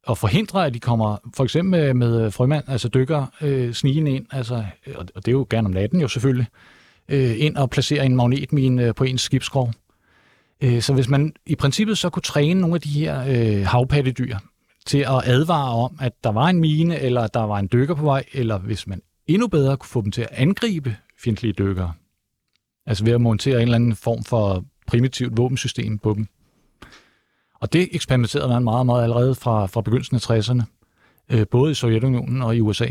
[0.10, 4.66] at forhindre, at de kommer for eksempel med frømand, altså dykker øh, snigen ind, altså,
[4.88, 6.48] øh, og det er jo gerne om natten jo selvfølgelig,
[7.10, 9.74] øh, ind og placere en magnetmine øh, på ens skibskrog.
[10.62, 14.38] Øh, så hvis man i princippet så kunne træne nogle af de her øh, havpattedyr
[14.86, 17.96] til at advare om, at der var en mine, eller at der var en dykker
[17.96, 21.94] på vej, eller hvis man endnu bedre kunne få dem til at angribe fjendtlige dykkere.
[22.86, 26.28] Altså ved at montere en eller anden form for primitivt våbensystem på dem.
[27.60, 30.64] Og det eksperimenterede man meget, meget allerede fra, fra begyndelsen af 60'erne,
[31.30, 32.88] øh, både i Sovjetunionen og i USA.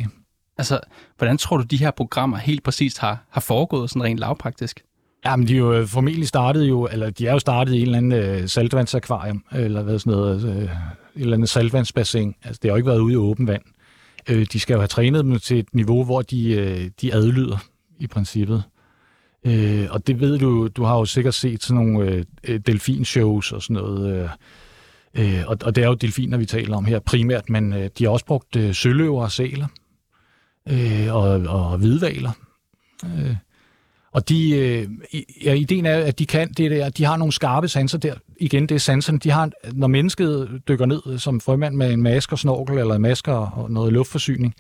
[0.59, 0.81] Altså,
[1.19, 4.85] hvordan tror du, de her programmer helt præcist har, har foregået sådan rent lavpraktisk?
[5.25, 7.83] Jamen, de er jo øh, formentlig startet jo, eller de er jo startet i en
[7.83, 10.71] eller anden øh, saltvandsakvarium, eller hvad sådan noget, øh, et
[11.15, 12.35] eller andet saltvandsbassin.
[12.45, 13.63] Altså, det har jo ikke været ude i åben vand.
[14.29, 17.59] Øh, de skal jo have trænet dem til et niveau, hvor de, øh, de adlyder
[17.99, 18.63] i princippet.
[19.45, 23.53] Øh, og det ved du, du har jo sikkert set sådan nogle øh, øh, delfinshows
[23.53, 24.31] og sådan noget.
[25.15, 27.91] Øh, øh, og, og det er jo delfiner, vi taler om her primært, men øh,
[27.99, 29.67] de har også brugt øh, søløver og sæler
[30.69, 32.31] øh, og, og hvidvaler.
[33.05, 33.37] Øh,
[34.13, 34.89] og de, øh,
[35.45, 38.15] ja, ideen er, at de kan det der, de har nogle skarpe sanser der.
[38.41, 39.19] Igen, det er sanserne.
[39.19, 43.03] De har, når mennesket dykker ned som frømand med en maske og snorkel, eller en
[43.03, 44.55] maske og noget luftforsyning,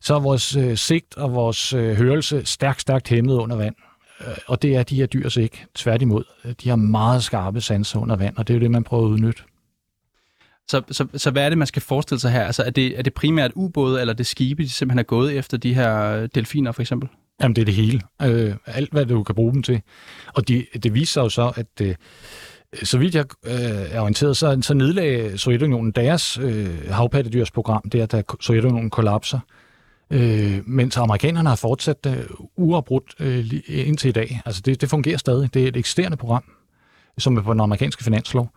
[0.00, 3.74] så er vores øh, sigt og vores øh, hørelse stærkt, stærkt hæmmet under vand.
[4.20, 5.66] Øh, og det er de her dyrs ikke.
[5.74, 6.24] Tværtimod.
[6.62, 9.10] De har meget skarpe sanser under vand, og det er jo det, man prøver at
[9.10, 9.42] udnytte.
[10.68, 12.44] Så, så, så hvad er det, man skal forestille sig her?
[12.44, 15.56] Altså, er det, er det primært ubåde, eller det skibe, de simpelthen er gået efter
[15.56, 17.08] de her delfiner, for eksempel?
[17.42, 18.00] Jamen, det er det hele.
[18.22, 19.82] Øh, alt, hvad du kan bruge dem til.
[20.34, 21.94] Og de, det viser sig jo så, at øh,
[22.82, 23.52] så vidt jeg øh,
[23.90, 29.38] er orienteret, så, så nedlagde Sovjetunionen deres øh, havpattedyrsprogram, der da Sovjetunionen kollapser.
[29.38, 29.65] Øh,
[30.66, 32.24] mens amerikanerne har fortsat øh,
[32.56, 34.40] uafbrudt øh, indtil i dag.
[34.44, 35.54] Altså det, det fungerer stadig.
[35.54, 36.44] Det er et eksisterende program,
[37.18, 38.50] som er på den amerikanske finanslov.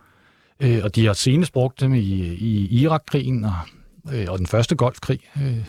[0.59, 3.53] Øh, og de har senest brugt dem i, i Irak-krigen og,
[4.13, 5.19] øh, og den første golfkrig.
[5.41, 5.65] Øh.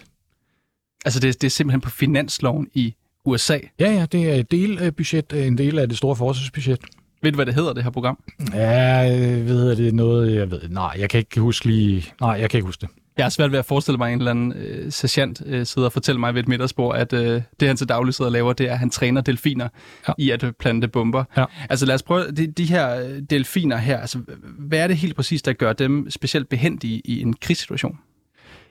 [1.04, 3.58] Altså det, det er simpelthen på finansloven i USA?
[3.78, 6.80] Ja, ja, det er et delbudget, en del af det store forsvarsbudget.
[7.22, 8.18] Ved du, hvad det hedder, det her program?
[8.54, 10.68] Ja, jeg ved, det er noget, jeg ved.
[10.68, 12.04] Nej, jeg kan ikke huske lige...
[12.20, 12.88] Nej, jeg kan ikke huske det.
[13.20, 15.86] Jeg har svært ved at forestille mig, at en eller anden øh, sergeant øh, sidder
[15.88, 18.52] og fortæller mig ved et middagsbord, at øh, det, han til daglig sidder og laver,
[18.52, 19.68] det er, at han træner delfiner
[20.08, 20.12] ja.
[20.18, 21.24] i at plante bomber.
[21.36, 21.44] Ja.
[21.70, 24.18] Altså lad os prøve, de, de her øh, delfiner her, altså,
[24.58, 27.98] hvad er det helt præcis, der gør dem specielt behendige i en krigssituation?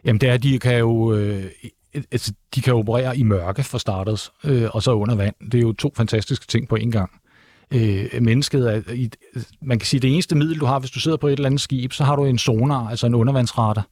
[0.05, 1.13] Jamen det er, de kan jo...
[1.13, 1.43] Øh,
[2.11, 5.35] altså, de kan operere i mørke for startet, øh, og så under vand.
[5.51, 7.11] Det er jo to fantastiske ting på en gang.
[7.73, 9.09] Øh, mennesket er, i,
[9.61, 11.61] man kan sige, det eneste middel, du har, hvis du sidder på et eller andet
[11.61, 13.87] skib, så har du en sonar, altså en undervandsradar,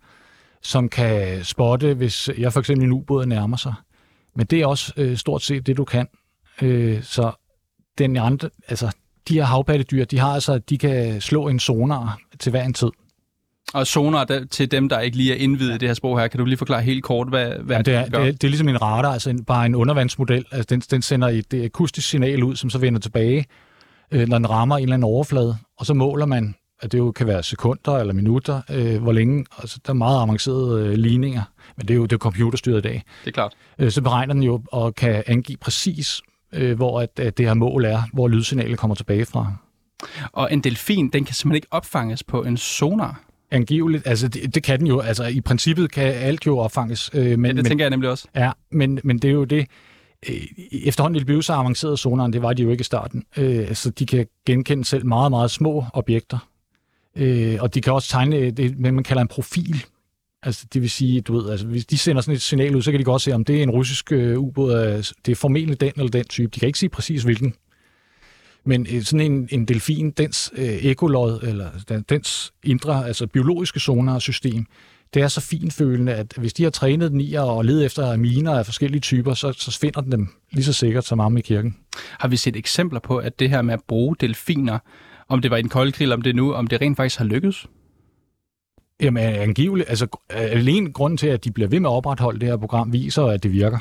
[0.62, 3.74] som kan spotte, hvis jeg for eksempel en ubåd nærmer sig.
[4.36, 6.08] Men det er også øh, stort set det, du kan.
[6.62, 7.32] Øh, så
[7.97, 8.91] den andre, altså,
[9.28, 12.89] de her havpattedyr, de har altså, de kan slå en sonar til hver en tid.
[13.74, 16.28] Og sonar der, til dem, der ikke lige er indvidet i det her sprog her,
[16.28, 18.47] kan du lige forklare helt kort, hvad, hvad Ja, det, er, det, er, det er
[18.47, 20.45] ligesom en radar, altså en, bare en undervandsmodel.
[20.51, 23.45] Altså den, den sender et, et akustisk signal ud, som så vender tilbage,
[24.12, 27.11] øh, når den rammer en eller anden overflade, og så måler man, at det jo
[27.11, 31.41] kan være sekunder eller minutter, øh, hvor længe, altså der er meget avancerede øh, ligninger,
[31.78, 33.03] men det er jo det er computerstyret i dag.
[33.21, 33.53] Det er klart.
[33.80, 36.21] Øh, så beregner den jo og kan angive præcis,
[36.53, 39.53] øh, hvor at, at det her mål er, hvor lydsignalet kommer tilbage fra.
[40.32, 43.21] Og en delfin, den kan simpelthen ikke opfanges på en sonar.
[43.51, 47.25] Angiveligt, altså det, det kan den jo, altså i princippet kan alt jo opfanges, øh,
[47.25, 48.28] men, Men, det men, tænker jeg nemlig også.
[48.36, 49.67] Ja, men, men det er jo det.
[50.30, 50.36] øh,
[50.71, 53.23] Efterhånden vil det blive så avanceret sonaren, det var de jo ikke i starten.
[53.38, 56.47] Øh, så de kan genkende selv meget, meget små objekter.
[57.18, 59.86] Øh, og de kan også tegne øh, det, hvad man kalder en profil.
[60.43, 62.91] Altså, det vil sige, du ved, altså, hvis de sender sådan et signal ud, så
[62.91, 64.74] kan de godt se, om det er en russisk øh, ubåd.
[64.74, 66.49] Øh, det er formentlig den eller den type.
[66.55, 67.53] De kan ikke sige præcis, hvilken.
[68.65, 73.28] Men øh, sådan en, en delfin, dens øh, ekolod, eller altså, den, dens indre, altså
[73.28, 74.65] biologiske sonarsystem,
[75.13, 78.53] det er så finfølende, at hvis de har trænet den i at lede efter miner
[78.53, 81.76] af forskellige typer, så, så finder den dem lige så sikkert som ham i kirken.
[82.20, 84.80] Har vi set eksempler på, at det her med at bruge delfiner,
[85.30, 87.17] om det var i den kolde krig, eller om det nu, om det rent faktisk
[87.17, 87.67] har lykkes?
[89.01, 92.57] Jamen angiveligt, altså alene grunden til, at de bliver ved med at opretholde det her
[92.57, 93.80] program, viser, at det virker.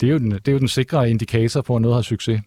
[0.00, 2.40] Det er jo den, det er jo den sikre indikator på, at noget har succes.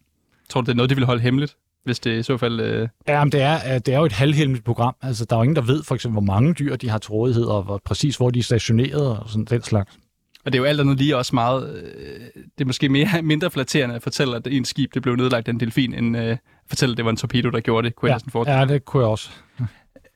[0.49, 2.59] Tror du, det er noget, de vil holde hemmeligt, hvis det i så fald...
[2.59, 2.87] Øh...
[3.07, 4.95] Ja, men det er, det er jo et halvhemmeligt program.
[5.01, 7.11] Altså, der er jo ingen, der ved for eksempel, hvor mange dyr de har til
[7.11, 9.97] rådighed, og hvor, præcis hvor de er stationeret og sådan den slags.
[10.45, 11.75] Og det er jo alt andet lige også meget...
[11.75, 15.47] Øh, det er måske mere, mindre flatterende at fortælle, at en skib det blev nedlagt
[15.47, 16.37] af en delfin, end øh,
[16.69, 18.65] fortælle, at det var en torpedo, der gjorde det, kunne jeg Ja, næsten forestille ja,
[18.65, 19.29] det kunne jeg også.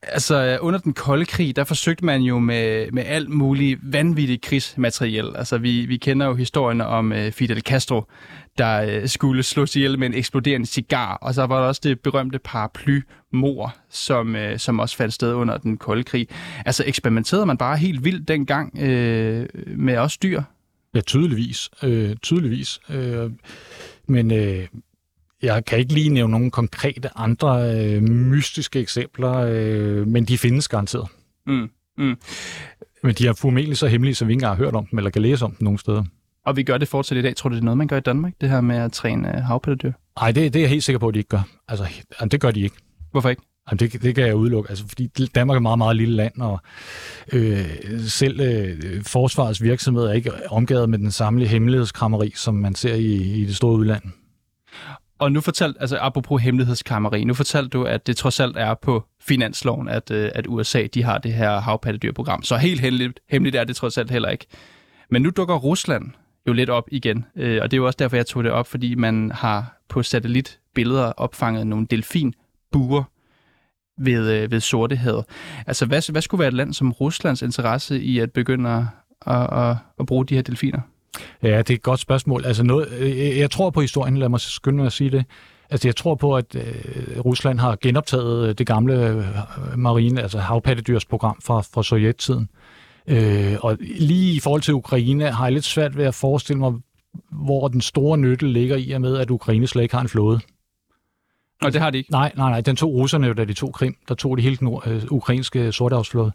[0.03, 5.35] Altså, under den kolde krig, der forsøgte man jo med, med alt muligt vanvittigt krigsmateriel.
[5.35, 8.03] Altså, vi, vi kender jo historien om uh, Fidel Castro,
[8.57, 11.17] der uh, skulle slås ihjel med en eksploderende cigar.
[11.21, 15.57] Og så var der også det berømte paraply-mor, som, uh, som også fandt sted under
[15.57, 16.27] den kolde krig.
[16.65, 19.45] Altså, eksperimenterede man bare helt vildt dengang uh,
[19.77, 20.41] med os dyr?
[20.95, 21.69] Ja, tydeligvis.
[21.83, 22.79] Øh, tydeligvis.
[22.89, 23.31] Øh,
[24.07, 24.67] men øh,
[25.43, 30.67] jeg kan ikke lige nævne nogle konkrete andre øh, mystiske eksempler, øh, men de findes
[30.67, 31.07] garanteret.
[31.47, 31.69] Mm.
[31.97, 32.15] Mm.
[33.03, 35.11] Men de er formentlig så hemmelige, så vi ikke engang har hørt om dem, eller
[35.11, 36.03] kan læse om dem nogen steder.
[36.45, 37.35] Og vi gør det fortsat i dag.
[37.35, 39.43] Tror du, det er noget, man gør i Danmark, det her med at træne uh,
[39.43, 39.91] havpattedyr?
[40.19, 41.47] Nej, det, det er jeg helt sikker på, at de ikke gør.
[41.67, 41.85] Altså,
[42.31, 42.75] det gør de ikke.
[43.11, 43.41] Hvorfor ikke?
[43.69, 46.41] Jamen, det, det kan jeg udelukke, altså, fordi Danmark er et meget, meget lille land,
[46.41, 46.59] og
[47.33, 47.65] øh,
[47.99, 53.13] selv øh, forsvarets virksomhed er ikke omgivet med den samme hemmelighedskrammeri, som man ser i,
[53.13, 54.03] i det store udland.
[55.21, 59.03] Og nu fortalt, altså apropos hemmelighedskammeri, nu fortalte du, at det trods alt er på
[59.19, 62.43] finansloven, at, øh, at USA de har det her havpattedyrprogram.
[62.43, 64.45] Så helt hemmeligt, hemmeligt er det trods alt heller ikke.
[65.09, 66.11] Men nu dukker Rusland
[66.47, 68.67] jo lidt op igen, øh, og det er jo også derfor, jeg tog det op,
[68.67, 73.03] fordi man har på satellitbilleder opfanget nogle delfinbuer
[73.99, 75.25] ved, øh, ved Sortehavet.
[75.67, 78.83] Altså, hvad, hvad skulle være et land som Ruslands interesse i at begynde at,
[79.35, 80.81] at, at, at bruge de her delfiner?
[81.43, 82.45] Ja, det er et godt spørgsmål.
[82.45, 85.25] Altså noget, øh, jeg tror på historien, lad mig skynde mig at sige det.
[85.69, 89.25] Altså jeg tror på, at øh, Rusland har genoptaget øh, det gamle øh,
[89.77, 92.49] marine, altså havpattedyrsprogram fra, fra sovjettiden.
[93.07, 96.73] Øh, og lige i forhold til Ukraine har jeg lidt svært ved at forestille mig,
[97.31, 100.39] hvor den store nytte ligger i og med, at Ukraine slet ikke har en flåde.
[101.61, 102.11] Og det har de ikke.
[102.11, 102.61] Nej, nej, nej.
[102.61, 103.95] Den tog russerne jo, da de tog Krim.
[104.07, 106.31] Der tog de hele den øh, ukrainske sorthavsflåde.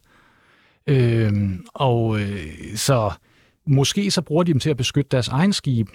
[0.87, 1.33] Øh,
[1.75, 3.13] og øh, så
[3.67, 5.89] måske så bruger de dem til at beskytte deres egen skib.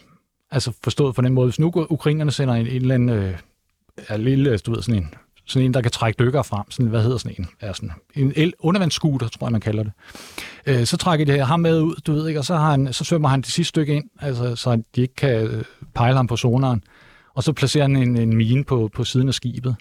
[0.52, 1.48] Altså forstået på den måde.
[1.48, 3.38] Hvis nu ukrainerne sender en, en eller anden øh,
[4.10, 5.14] ja, lille, du ved, sådan en,
[5.46, 6.72] sådan en, der kan trække dykker frem.
[6.72, 7.48] Sådan, hvad hedder sådan en?
[7.62, 9.92] Ja, sådan en el, undervandsscooter, tror jeg, man kalder det.
[10.66, 13.04] Øh, så trækker de ham med ud, du ved ikke, og så, har han, så
[13.04, 15.64] svømmer han det sidste stykke ind, altså, så de ikke kan øh,
[15.96, 16.84] pejle ham på sonaren.
[17.34, 19.76] Og så placerer han en, en mine på, på siden af skibet.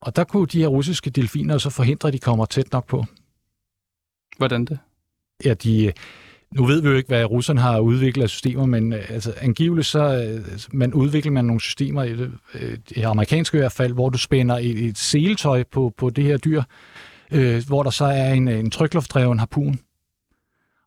[0.00, 3.04] Og der kunne de her russiske delfiner så forhindre, at de kommer tæt nok på.
[4.36, 4.78] Hvordan det?
[5.44, 5.92] Ja, de,
[6.54, 9.86] nu ved vi jo ikke, hvad russerne har udviklet af systemer, men øh, altså, angiveligt
[9.86, 13.92] så øh, man udvikler man nogle systemer, i det øh, i amerikanske i hvert fald,
[13.92, 16.62] hvor du spænder et, et seletøj på, på det her dyr,
[17.32, 19.78] øh, hvor der så er en, en trykluftdreven harpun.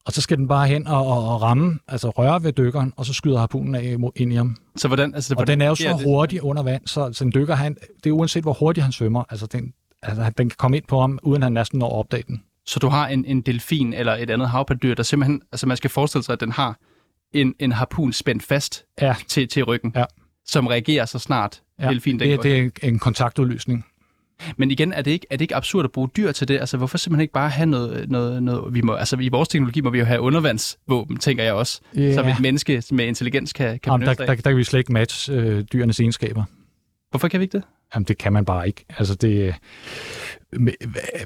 [0.05, 3.05] Og så skal den bare hen og, og, og ramme, altså røre ved dykkeren, og
[3.05, 4.55] så skyder harpunen af ind i ham.
[4.75, 6.03] Så hvordan, altså, Og hvordan den er jo så det?
[6.03, 9.23] hurtig under vand, så, så en dykker, han, det er uanset hvor hurtigt han svømmer,
[9.29, 12.23] altså den, altså den kan komme ind på ham, uden han næsten når at opdage
[12.27, 12.43] den.
[12.65, 15.89] Så du har en, en delfin eller et andet havpattedyr, der simpelthen, altså man skal
[15.89, 16.77] forestille sig, at den har
[17.33, 20.03] en, en harpun spændt fast Ja, til, til ryggen, Ja.
[20.45, 22.43] som reagerer så snart ja delfin den det, går.
[22.43, 23.85] det er en kontaktudløsning.
[24.57, 26.59] Men igen, er det, ikke, er det ikke absurd at bruge dyr til det?
[26.59, 28.09] Altså, hvorfor simpelthen ikke bare have noget...
[28.09, 31.53] noget, noget vi må, altså, i vores teknologi må vi jo have undervandsvåben, tænker jeg
[31.53, 32.13] også, Ja.
[32.13, 34.43] som et menneske med intelligens kan, kan Jamen, der, der, der af.
[34.43, 36.43] kan vi slet ikke matche øh, dyrenes egenskaber.
[37.09, 37.63] Hvorfor kan vi ikke det?
[37.95, 38.85] Jamen, det kan man bare ikke.
[38.97, 39.55] Altså, det,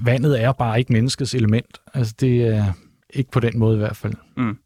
[0.01, 1.78] vandet er bare ikke menneskets element.
[1.93, 2.73] Altså, det er
[3.13, 4.13] ikke på den måde i hvert fald.
[4.38, 4.57] Mm.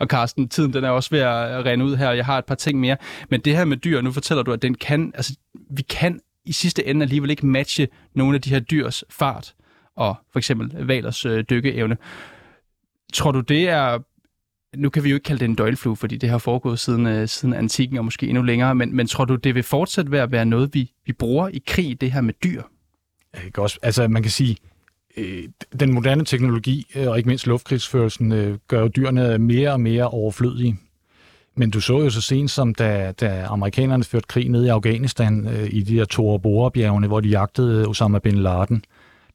[0.00, 2.44] Og Carsten, tiden den er også ved at rende ud her, og jeg har et
[2.44, 2.96] par ting mere.
[3.30, 5.36] Men det her med dyr, nu fortæller du, at den kan, altså,
[5.70, 9.54] vi kan i sidste ende alligevel ikke matche nogle af de her dyrs fart,
[9.96, 11.96] og for eksempel valers øh, dykkeevne.
[13.12, 13.98] Tror du, det er...
[14.76, 17.28] Nu kan vi jo ikke kalde det en døgnflue, fordi det har foregået siden, øh,
[17.28, 20.44] siden antikken, og måske endnu længere, men, men tror du, det vil fortsat være, være
[20.44, 22.62] noget, vi, vi bruger i krig, det her med dyr?
[23.44, 23.78] Ikke også?
[23.82, 24.56] Altså, man kan sige,
[25.16, 25.44] øh,
[25.80, 30.08] den moderne teknologi, øh, og ikke mindst luftkrigsførelsen, øh, gør jo dyrene mere og mere
[30.08, 30.78] overflødige.
[31.56, 35.48] Men du så jo så sent som, da, da amerikanerne førte krig ned i Afghanistan,
[35.48, 38.84] øh, i de her Tora Bora-bjergene, hvor de jagtede øh, Osama Bin Laden,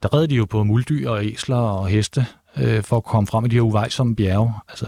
[0.04, 2.26] der red de jo på muldyr og æsler og heste,
[2.58, 4.54] øh, for at komme frem i de her uvejsomme bjerge.
[4.70, 4.86] Altså,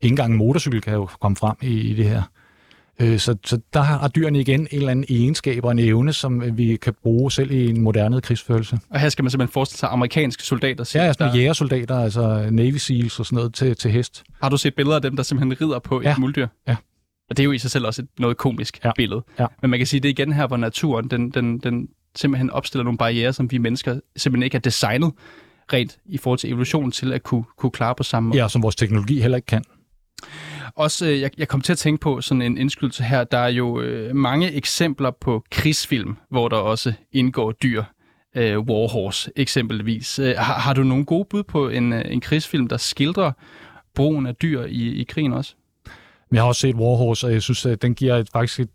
[0.00, 2.22] ikke engang en motorcykel kan jo komme frem i, i det her.
[3.00, 6.42] Øh, Så, så der har dyrene igen en eller anden egenskab og en evne, som
[6.42, 8.78] øh, vi kan bruge selv i en moderne krigsførelse.
[8.90, 10.90] Og her skal man simpelthen forestille sig amerikanske soldater.
[10.94, 14.22] Ja, sådan der, jægersoldater, altså Navy Seals og sådan noget til, til hest.
[14.42, 16.12] Har du set billeder af dem, der simpelthen rider på Ja.
[16.12, 16.46] et muldyr?
[16.68, 16.76] Ja.
[17.30, 18.90] Og det er jo i sig selv også et noget komisk Ja.
[18.96, 19.22] billede.
[19.38, 19.46] Ja.
[19.62, 22.84] Men man kan sige, det er igen her, hvor naturen den, den, den simpelthen opstiller
[22.84, 25.12] nogle barriere, som vi mennesker simpelthen ikke er designet
[25.72, 28.38] rent i forhold til evolution til at kunne, kunne klare på samme måde.
[28.42, 29.64] Ja, som vores teknologi heller ikke kan.
[30.76, 33.24] Også, øh, jeg, jeg kom til at tænke på sådan en indskydelse her.
[33.24, 37.82] Der er jo øh, mange eksempler på krigsfilm, hvor der også indgår dyr.
[38.36, 40.18] Øh, Warhorse eksempelvis.
[40.18, 43.32] Øh, har, har du nogle gode bud på en, øh, en krigsfilm, der skildrer
[43.94, 45.54] brugen af dyr i, i krigen også?
[46.32, 48.68] Jeg har også set Warhorse, og jeg synes, at den giver et, faktisk et,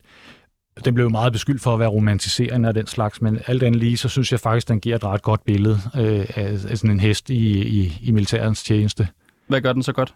[0.85, 3.97] den blev meget beskyldt for at være romantiserende af den slags, men alt andet lige,
[3.97, 6.99] så synes jeg faktisk, den giver et ret godt billede øh, af, af sådan en
[6.99, 9.07] hest i, i, i militærens tjeneste.
[9.47, 10.13] Hvad gør den så godt?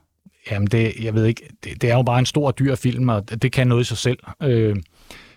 [0.51, 3.41] Jamen, det, jeg ved ikke, det, det er jo bare en stor dyr film, og
[3.41, 4.17] det kan noget i sig selv.
[4.43, 4.75] Øh,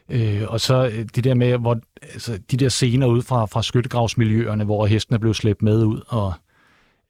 [0.09, 3.63] øh, og så øh, det der med, hvor, altså, de der scener ud fra, fra
[3.63, 6.33] skyttegravsmiljøerne, hvor hesten er blevet slæbt med ud, og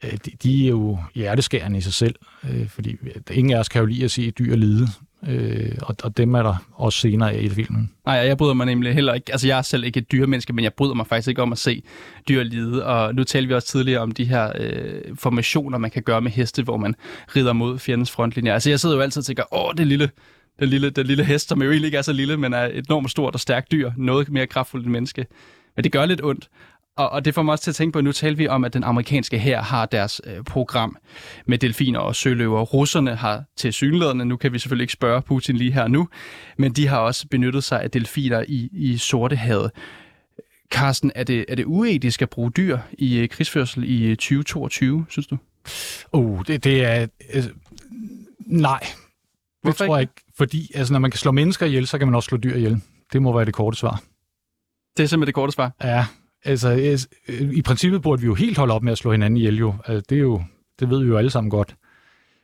[0.04, 2.14] øh, de, de er jo hjerteskærende i sig selv,
[2.50, 4.88] øh, fordi øh, ingen af os kan jo lide at se dyr lide,
[5.28, 7.90] øh, og, og dem er der også senere af i filmen.
[8.06, 9.32] Nej, jeg bryder mig nemlig heller ikke.
[9.32, 11.58] Altså, jeg er selv ikke et dyremenneske, men jeg bryder mig faktisk ikke om at
[11.58, 11.82] se
[12.28, 12.86] dyr lide.
[12.86, 16.30] Og nu talte vi også tidligere om de her øh, formationer, man kan gøre med
[16.30, 16.94] heste, hvor man
[17.36, 18.52] rider mod fjendens frontlinje.
[18.52, 20.10] Altså, jeg sidder jo altid og tænker, åh, det lille,
[20.60, 22.86] den lille, den lille hest, som jo egentlig ikke er så lille, men er et
[22.86, 23.92] enormt stort og stærkt dyr.
[23.96, 25.26] Noget mere kraftfuldt end menneske.
[25.76, 26.48] Men det gør lidt ondt.
[26.96, 28.64] Og, og det får mig også til at tænke på, at nu taler vi om,
[28.64, 30.96] at den amerikanske her har deres øh, program
[31.46, 32.62] med delfiner og søløver.
[32.62, 36.08] Russerne har til synlædende, nu kan vi selvfølgelig ikke spørge Putin lige her nu,
[36.56, 39.70] men de har også benyttet sig af delfiner i, i Sortehavet.
[40.70, 45.06] Carsten, er det, er det uetisk at bruge dyr i øh, krigsførsel i øh, 2022,
[45.08, 45.38] synes du?
[46.12, 47.06] Uh, det, det er...
[47.34, 47.44] Øh,
[48.46, 48.88] nej, det
[49.62, 50.14] Hvorfor tror jeg ikke.
[50.36, 52.80] Fordi altså, når man kan slå mennesker ihjel, så kan man også slå dyr ihjel.
[53.12, 54.02] Det må være det korte svar.
[54.96, 55.72] Det er simpelthen det korte svar.
[55.84, 56.06] Ja,
[56.46, 56.70] altså
[57.52, 59.74] i princippet burde vi jo helt holde op med at slå hinanden ihjel jo.
[59.86, 60.42] Altså, det er jo,
[60.80, 61.76] det ved vi jo alle sammen godt.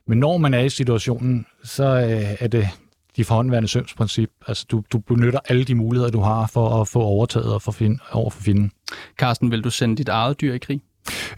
[0.07, 2.69] Men når man er i situationen, så øh, er det
[3.17, 4.31] de forhåndværende søms princip.
[4.47, 7.73] Altså du, du benytter alle de muligheder, du har for at få overtaget og for
[7.73, 8.73] find, over for fjenden.
[9.19, 10.81] Carsten, vil du sende dit eget dyr i krig?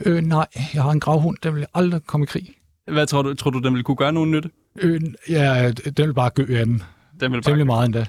[0.07, 2.49] Øh, nej, jeg har en gravhund, den vil aldrig komme i krig.
[2.93, 3.35] Hvad tror du?
[3.35, 4.51] Tror du, den vil kunne gøre nogen nytte?
[4.81, 6.83] Øh, ja, den vil bare gø af den.
[7.21, 8.07] Den vil, bare, Temmelig meget endda.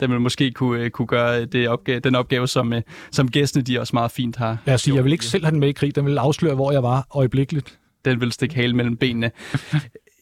[0.00, 3.62] Den vil måske kunne, øh, kunne gøre det opgave, den opgave, som, øh, som gæstene
[3.62, 4.58] de også meget fint har.
[4.66, 5.94] Jeg siger, jeg vil ikke selv have den med i krig.
[5.94, 7.78] Den vil afsløre, hvor jeg var øjeblikkeligt.
[8.04, 9.30] Den vil stikke hale mellem benene.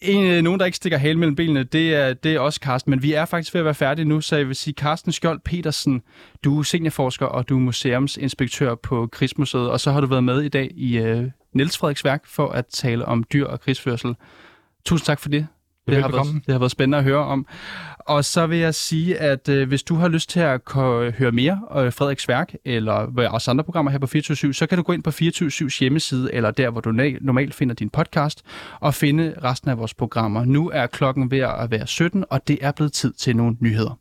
[0.00, 2.90] En, øh, nogen, der ikke stikker hale mellem benene, det er, det er også Carsten,
[2.90, 5.40] men vi er faktisk ved at være færdige nu, så jeg vil sige, Carsten Skjold
[5.44, 6.02] Petersen,
[6.44, 10.42] du er seniorforsker, og du er museumsinspektør på Krigsmuseet, og så har du været med
[10.42, 14.14] i dag i øh, Niels Frederiks værk for at tale om dyr og krigsførsel.
[14.84, 15.46] Tusind tak for det.
[15.88, 17.46] Det har, været, det har været spændende at høre om.
[17.98, 20.60] Og så vil jeg sige, at øh, hvis du har lyst til at
[21.18, 22.92] høre mere af Frederiks værk, eller
[23.30, 26.50] også andre programmer her på 24 så kan du gå ind på 24 hjemmeside, eller
[26.50, 28.42] der, hvor du normalt finder din podcast,
[28.80, 30.44] og finde resten af vores programmer.
[30.44, 33.98] Nu er klokken ved at være 17, og det er blevet tid til nogle nyheder.